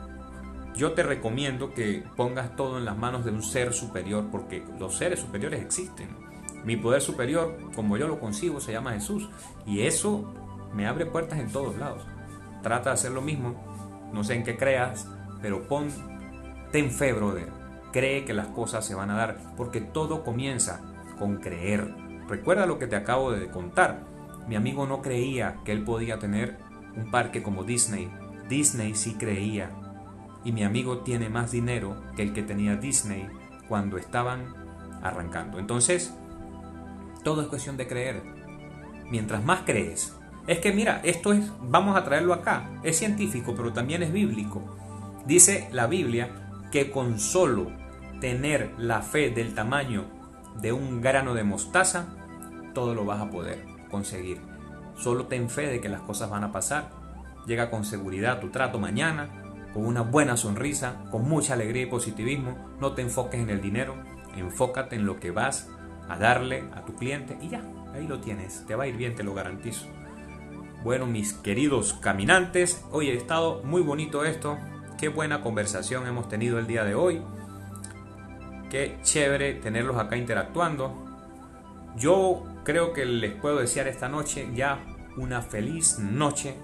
Yo 0.76 0.92
te 0.94 1.04
recomiendo 1.04 1.74
que 1.74 2.04
pongas 2.18 2.56
todo 2.56 2.78
en 2.78 2.86
las 2.86 2.98
manos 2.98 3.24
de 3.24 3.32
un 3.32 3.42
ser 3.42 3.74
superior 3.74 4.26
porque 4.32 4.66
los 4.78 4.96
seres 4.96 5.20
superiores 5.20 5.62
existen. 5.62 6.10
Mi 6.66 6.76
poder 6.76 7.02
superior, 7.02 7.58
como 7.76 7.96
yo 7.96 8.08
lo 8.08 8.20
concibo, 8.20 8.60
se 8.60 8.74
llama 8.74 8.94
Jesús. 8.94 9.30
Y 9.66 9.82
eso 9.82 10.34
me 10.74 10.88
abre 10.88 11.06
puertas 11.06 11.40
en 11.40 11.52
todos 11.52 11.78
lados. 11.78 12.06
Trata 12.64 12.90
de 12.90 12.94
hacer 12.96 13.12
lo 13.12 13.22
mismo. 13.22 14.10
No 14.12 14.24
sé 14.24 14.34
en 14.34 14.44
qué 14.44 14.58
creas, 14.58 15.08
pero 15.42 15.68
pon, 15.68 15.90
ten 16.72 16.92
fe, 16.92 17.14
brother. 17.14 17.50
Cree 17.94 18.26
que 18.26 18.34
las 18.34 18.48
cosas 18.48 18.86
se 18.86 18.96
van 18.96 19.12
a 19.12 19.16
dar. 19.16 19.38
Porque 19.56 19.80
todo 19.80 20.24
comienza 20.24 20.82
con 21.20 21.38
creer. 21.38 21.94
Recuerda 22.28 22.66
lo 22.66 22.80
que 22.80 22.88
te 22.88 22.96
acabo 22.96 23.32
de 23.32 23.50
contar. 23.50 24.04
Mi 24.48 24.56
amigo 24.56 24.86
no 24.88 25.02
creía 25.02 25.58
que 25.64 25.72
él 25.72 25.84
podía 25.84 26.20
tener 26.20 26.58
un 26.96 27.12
parque 27.12 27.44
como 27.44 27.64
Disney. 27.64 28.12
Disney 28.48 28.96
sí 28.96 29.16
creía 29.16 29.70
y 30.44 30.52
mi 30.52 30.64
amigo 30.64 31.00
tiene 31.00 31.30
más 31.30 31.52
dinero 31.52 31.96
que 32.16 32.22
el 32.22 32.34
que 32.34 32.44
tenía 32.44 32.76
Disney 32.76 33.28
cuando 33.68 33.98
estaban 33.98 34.54
arrancando. 35.02 35.60
Entonces, 35.60 36.14
todo 37.24 37.42
es 37.42 37.48
cuestión 37.48 37.78
de 37.78 37.88
creer. 37.88 38.22
Mientras 39.10 39.44
más 39.44 39.62
crees, 39.66 40.16
es 40.48 40.60
que 40.60 40.72
mira, 40.72 41.02
esto 41.04 41.34
es, 41.34 41.52
vamos 41.60 41.98
a 41.98 42.04
traerlo 42.04 42.34
acá, 42.34 42.70
es 42.84 42.98
científico, 42.98 43.56
pero 43.56 43.74
también 43.74 44.04
es 44.04 44.14
bíblico. 44.14 44.64
Dice 45.26 45.68
la 45.72 45.88
Biblia 45.88 46.30
que 46.72 46.92
con 46.92 47.20
solo 47.20 47.72
tener 48.22 48.74
la 48.78 49.02
fe 49.02 49.32
del 49.32 49.56
tamaño 49.56 50.06
de 50.62 50.74
un 50.74 51.02
grano 51.02 51.34
de 51.34 51.44
mostaza, 51.44 52.08
todo 52.74 52.94
lo 52.94 53.06
vas 53.06 53.22
a 53.22 53.30
poder 53.30 53.66
conseguir. 53.90 54.42
Solo 54.98 55.28
ten 55.28 55.50
fe 55.50 55.68
de 55.68 55.82
que 55.82 55.90
las 55.90 56.02
cosas 56.02 56.30
van 56.30 56.44
a 56.44 56.52
pasar. 56.52 56.90
Llega 57.46 57.70
con 57.70 57.86
seguridad 57.86 58.40
tu 58.40 58.50
trato 58.50 58.80
mañana, 58.80 59.30
con 59.74 59.86
una 59.86 60.02
buena 60.02 60.38
sonrisa, 60.38 61.04
con 61.12 61.28
mucha 61.28 61.54
alegría 61.54 61.84
y 61.84 61.88
positivismo. 61.88 62.76
No 62.80 62.94
te 62.94 63.02
enfoques 63.02 63.40
en 63.40 63.50
el 63.50 63.62
dinero, 63.62 63.96
enfócate 64.36 64.96
en 64.96 65.06
lo 65.06 65.20
que 65.20 65.32
vas 65.32 65.70
a 66.10 66.18
darle 66.18 66.64
a 66.74 66.86
tu 66.86 66.96
cliente 66.96 67.38
y 67.42 67.50
ya, 67.50 67.62
ahí 67.94 68.08
lo 68.08 68.20
tienes, 68.20 68.66
te 68.68 68.76
va 68.76 68.84
a 68.84 68.88
ir 68.88 68.98
bien, 68.98 69.16
te 69.16 69.24
lo 69.24 69.34
garantizo. 69.34 69.88
Bueno, 70.84 71.08
mis 71.08 71.34
queridos 71.34 71.94
caminantes, 71.94 72.86
hoy 72.92 73.10
he 73.10 73.16
estado 73.16 73.64
muy 73.64 73.82
bonito 73.82 74.24
esto, 74.24 74.58
qué 75.00 75.10
buena 75.10 75.42
conversación 75.42 76.06
hemos 76.06 76.30
tenido 76.30 76.60
el 76.60 76.68
día 76.68 76.84
de 76.84 76.94
hoy, 76.94 77.22
qué 78.70 78.98
chévere 79.04 79.54
tenerlos 79.54 79.98
acá 79.98 80.18
interactuando. 80.18 81.06
Yo 81.96 82.44
creo 82.64 82.94
que 82.94 83.06
les 83.06 83.34
puedo 83.34 83.58
desear 83.58 83.88
esta 83.88 84.10
noche 84.10 84.50
ya 84.54 84.80
una 85.18 85.42
feliz 85.42 86.00
noche, 86.00 86.56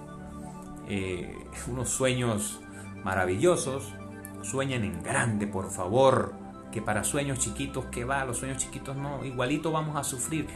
eh, 0.88 1.36
unos 1.68 1.90
sueños 1.90 2.60
maravillosos, 3.04 3.94
sueñen 4.42 4.84
en 4.84 5.02
grande, 5.04 5.48
por 5.48 5.72
favor, 5.72 6.34
que 6.72 6.82
para 6.82 7.04
sueños 7.04 7.40
chiquitos, 7.40 7.86
que 7.86 8.06
va, 8.06 8.26
los 8.26 8.38
sueños 8.38 8.58
chiquitos 8.58 8.96
no, 8.96 9.24
igualito 9.24 9.72
vamos 9.72 9.96
a 9.96 10.04
sufrir. 10.04 10.48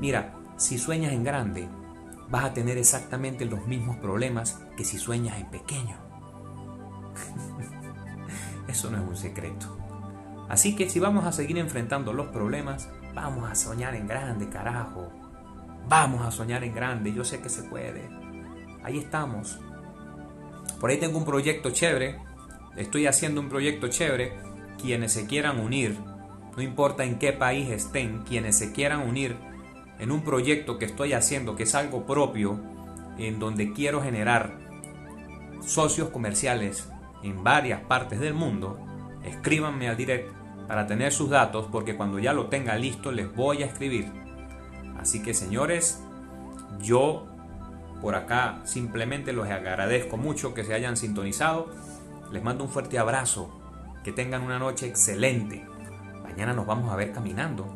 Mira, 0.00 0.34
si 0.56 0.78
sueñas 0.78 1.12
en 1.12 1.24
grande, 1.24 1.68
vas 2.30 2.44
a 2.44 2.54
tener 2.54 2.78
exactamente 2.78 3.44
los 3.44 3.66
mismos 3.66 3.96
problemas 3.96 4.60
que 4.76 4.84
si 4.84 4.98
sueñas 4.98 5.38
en 5.38 5.50
pequeño. 5.50 5.96
Eso 8.68 8.90
no 8.90 8.98
es 8.98 9.08
un 9.08 9.16
secreto. 9.16 9.75
Así 10.48 10.76
que 10.76 10.88
si 10.88 11.00
vamos 11.00 11.24
a 11.24 11.32
seguir 11.32 11.58
enfrentando 11.58 12.12
los 12.12 12.28
problemas, 12.28 12.88
vamos 13.14 13.50
a 13.50 13.54
soñar 13.54 13.94
en 13.94 14.06
grande, 14.06 14.48
carajo. 14.48 15.10
Vamos 15.88 16.26
a 16.26 16.30
soñar 16.30 16.64
en 16.64 16.74
grande, 16.74 17.12
yo 17.12 17.24
sé 17.24 17.40
que 17.40 17.48
se 17.48 17.62
puede. 17.64 18.08
Ahí 18.82 18.98
estamos. 18.98 19.58
Por 20.80 20.90
ahí 20.90 20.98
tengo 20.98 21.18
un 21.18 21.24
proyecto 21.24 21.70
chévere, 21.70 22.18
estoy 22.76 23.06
haciendo 23.06 23.40
un 23.40 23.48
proyecto 23.48 23.88
chévere, 23.88 24.38
quienes 24.80 25.12
se 25.12 25.26
quieran 25.26 25.58
unir, 25.58 25.96
no 26.56 26.62
importa 26.62 27.04
en 27.04 27.18
qué 27.18 27.32
país 27.32 27.70
estén, 27.70 28.22
quienes 28.24 28.56
se 28.58 28.72
quieran 28.72 29.08
unir 29.08 29.36
en 29.98 30.10
un 30.10 30.22
proyecto 30.22 30.78
que 30.78 30.84
estoy 30.84 31.14
haciendo, 31.14 31.56
que 31.56 31.62
es 31.62 31.74
algo 31.74 32.06
propio, 32.06 32.60
en 33.18 33.38
donde 33.38 33.72
quiero 33.72 34.02
generar 34.02 34.58
socios 35.64 36.10
comerciales 36.10 36.88
en 37.22 37.42
varias 37.42 37.80
partes 37.82 38.20
del 38.20 38.34
mundo, 38.34 38.78
escríbanme 39.26 39.88
al 39.88 39.96
direct 39.96 40.32
para 40.66 40.86
tener 40.86 41.12
sus 41.12 41.30
datos, 41.30 41.68
porque 41.70 41.96
cuando 41.96 42.18
ya 42.18 42.32
lo 42.32 42.46
tenga 42.46 42.76
listo 42.76 43.12
les 43.12 43.32
voy 43.34 43.62
a 43.62 43.66
escribir. 43.66 44.10
Así 44.98 45.22
que 45.22 45.34
señores, 45.34 46.02
yo 46.80 47.26
por 48.00 48.14
acá 48.14 48.60
simplemente 48.64 49.32
los 49.32 49.48
agradezco 49.48 50.16
mucho 50.16 50.54
que 50.54 50.64
se 50.64 50.74
hayan 50.74 50.96
sintonizado. 50.96 51.68
Les 52.30 52.42
mando 52.42 52.64
un 52.64 52.70
fuerte 52.70 52.98
abrazo. 52.98 53.62
Que 54.04 54.12
tengan 54.12 54.42
una 54.42 54.58
noche 54.58 54.86
excelente. 54.86 55.66
Mañana 56.22 56.52
nos 56.52 56.66
vamos 56.66 56.92
a 56.92 56.96
ver 56.96 57.12
caminando. 57.12 57.66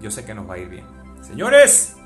Yo 0.00 0.10
sé 0.10 0.24
que 0.24 0.34
nos 0.34 0.48
va 0.48 0.54
a 0.54 0.58
ir 0.58 0.68
bien. 0.68 0.86
Señores, 1.20 1.96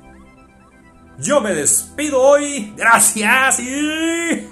yo 1.19 1.41
me 1.41 1.55
despido 1.55 2.21
hoy. 2.21 2.73
Gracias 2.77 3.61
y... 3.61 4.49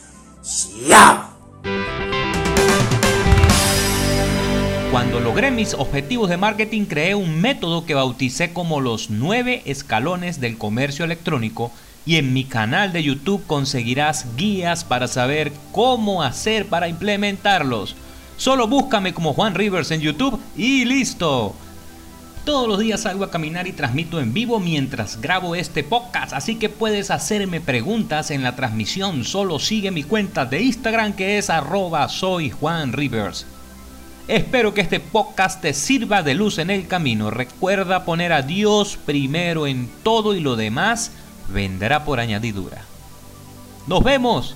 Cuando 4.90 5.20
logré 5.20 5.50
mis 5.50 5.72
objetivos 5.72 6.28
de 6.28 6.36
marketing 6.36 6.84
creé 6.84 7.14
un 7.14 7.40
método 7.40 7.86
que 7.86 7.94
bauticé 7.94 8.52
como 8.52 8.80
los 8.80 9.08
9 9.08 9.62
escalones 9.64 10.40
del 10.40 10.58
comercio 10.58 11.06
electrónico 11.06 11.72
y 12.04 12.16
en 12.16 12.34
mi 12.34 12.44
canal 12.44 12.92
de 12.92 13.02
YouTube 13.02 13.46
conseguirás 13.46 14.26
guías 14.36 14.84
para 14.84 15.08
saber 15.08 15.50
cómo 15.72 16.22
hacer 16.22 16.66
para 16.66 16.88
implementarlos. 16.88 17.96
Solo 18.36 18.68
búscame 18.68 19.14
como 19.14 19.32
Juan 19.32 19.54
Rivers 19.54 19.90
en 19.92 20.02
YouTube 20.02 20.38
y 20.56 20.84
listo. 20.84 21.54
Todos 22.44 22.68
los 22.68 22.78
días 22.78 23.00
salgo 23.00 23.24
a 23.24 23.30
caminar 23.30 23.66
y 23.66 23.72
transmito 23.72 24.20
en 24.20 24.34
vivo 24.34 24.60
mientras 24.60 25.18
grabo 25.18 25.54
este 25.54 25.82
podcast, 25.82 26.34
así 26.34 26.56
que 26.56 26.68
puedes 26.68 27.10
hacerme 27.10 27.62
preguntas 27.62 28.30
en 28.30 28.42
la 28.42 28.54
transmisión. 28.54 29.24
Solo 29.24 29.58
sigue 29.58 29.90
mi 29.90 30.02
cuenta 30.02 30.44
de 30.44 30.60
Instagram 30.60 31.14
que 31.14 31.38
es 31.38 31.48
arroba 31.48 32.06
soy 32.10 32.50
Juan 32.50 32.92
Rivers. 32.92 33.46
Espero 34.28 34.74
que 34.74 34.82
este 34.82 35.00
podcast 35.00 35.62
te 35.62 35.72
sirva 35.72 36.22
de 36.22 36.34
luz 36.34 36.58
en 36.58 36.68
el 36.68 36.86
camino. 36.86 37.30
Recuerda 37.30 38.04
poner 38.04 38.34
a 38.34 38.42
Dios 38.42 38.98
primero 39.06 39.66
en 39.66 39.88
todo 40.02 40.34
y 40.34 40.40
lo 40.40 40.54
demás 40.54 41.12
vendrá 41.48 42.04
por 42.04 42.20
añadidura. 42.20 42.82
Nos 43.86 44.04
vemos 44.04 44.54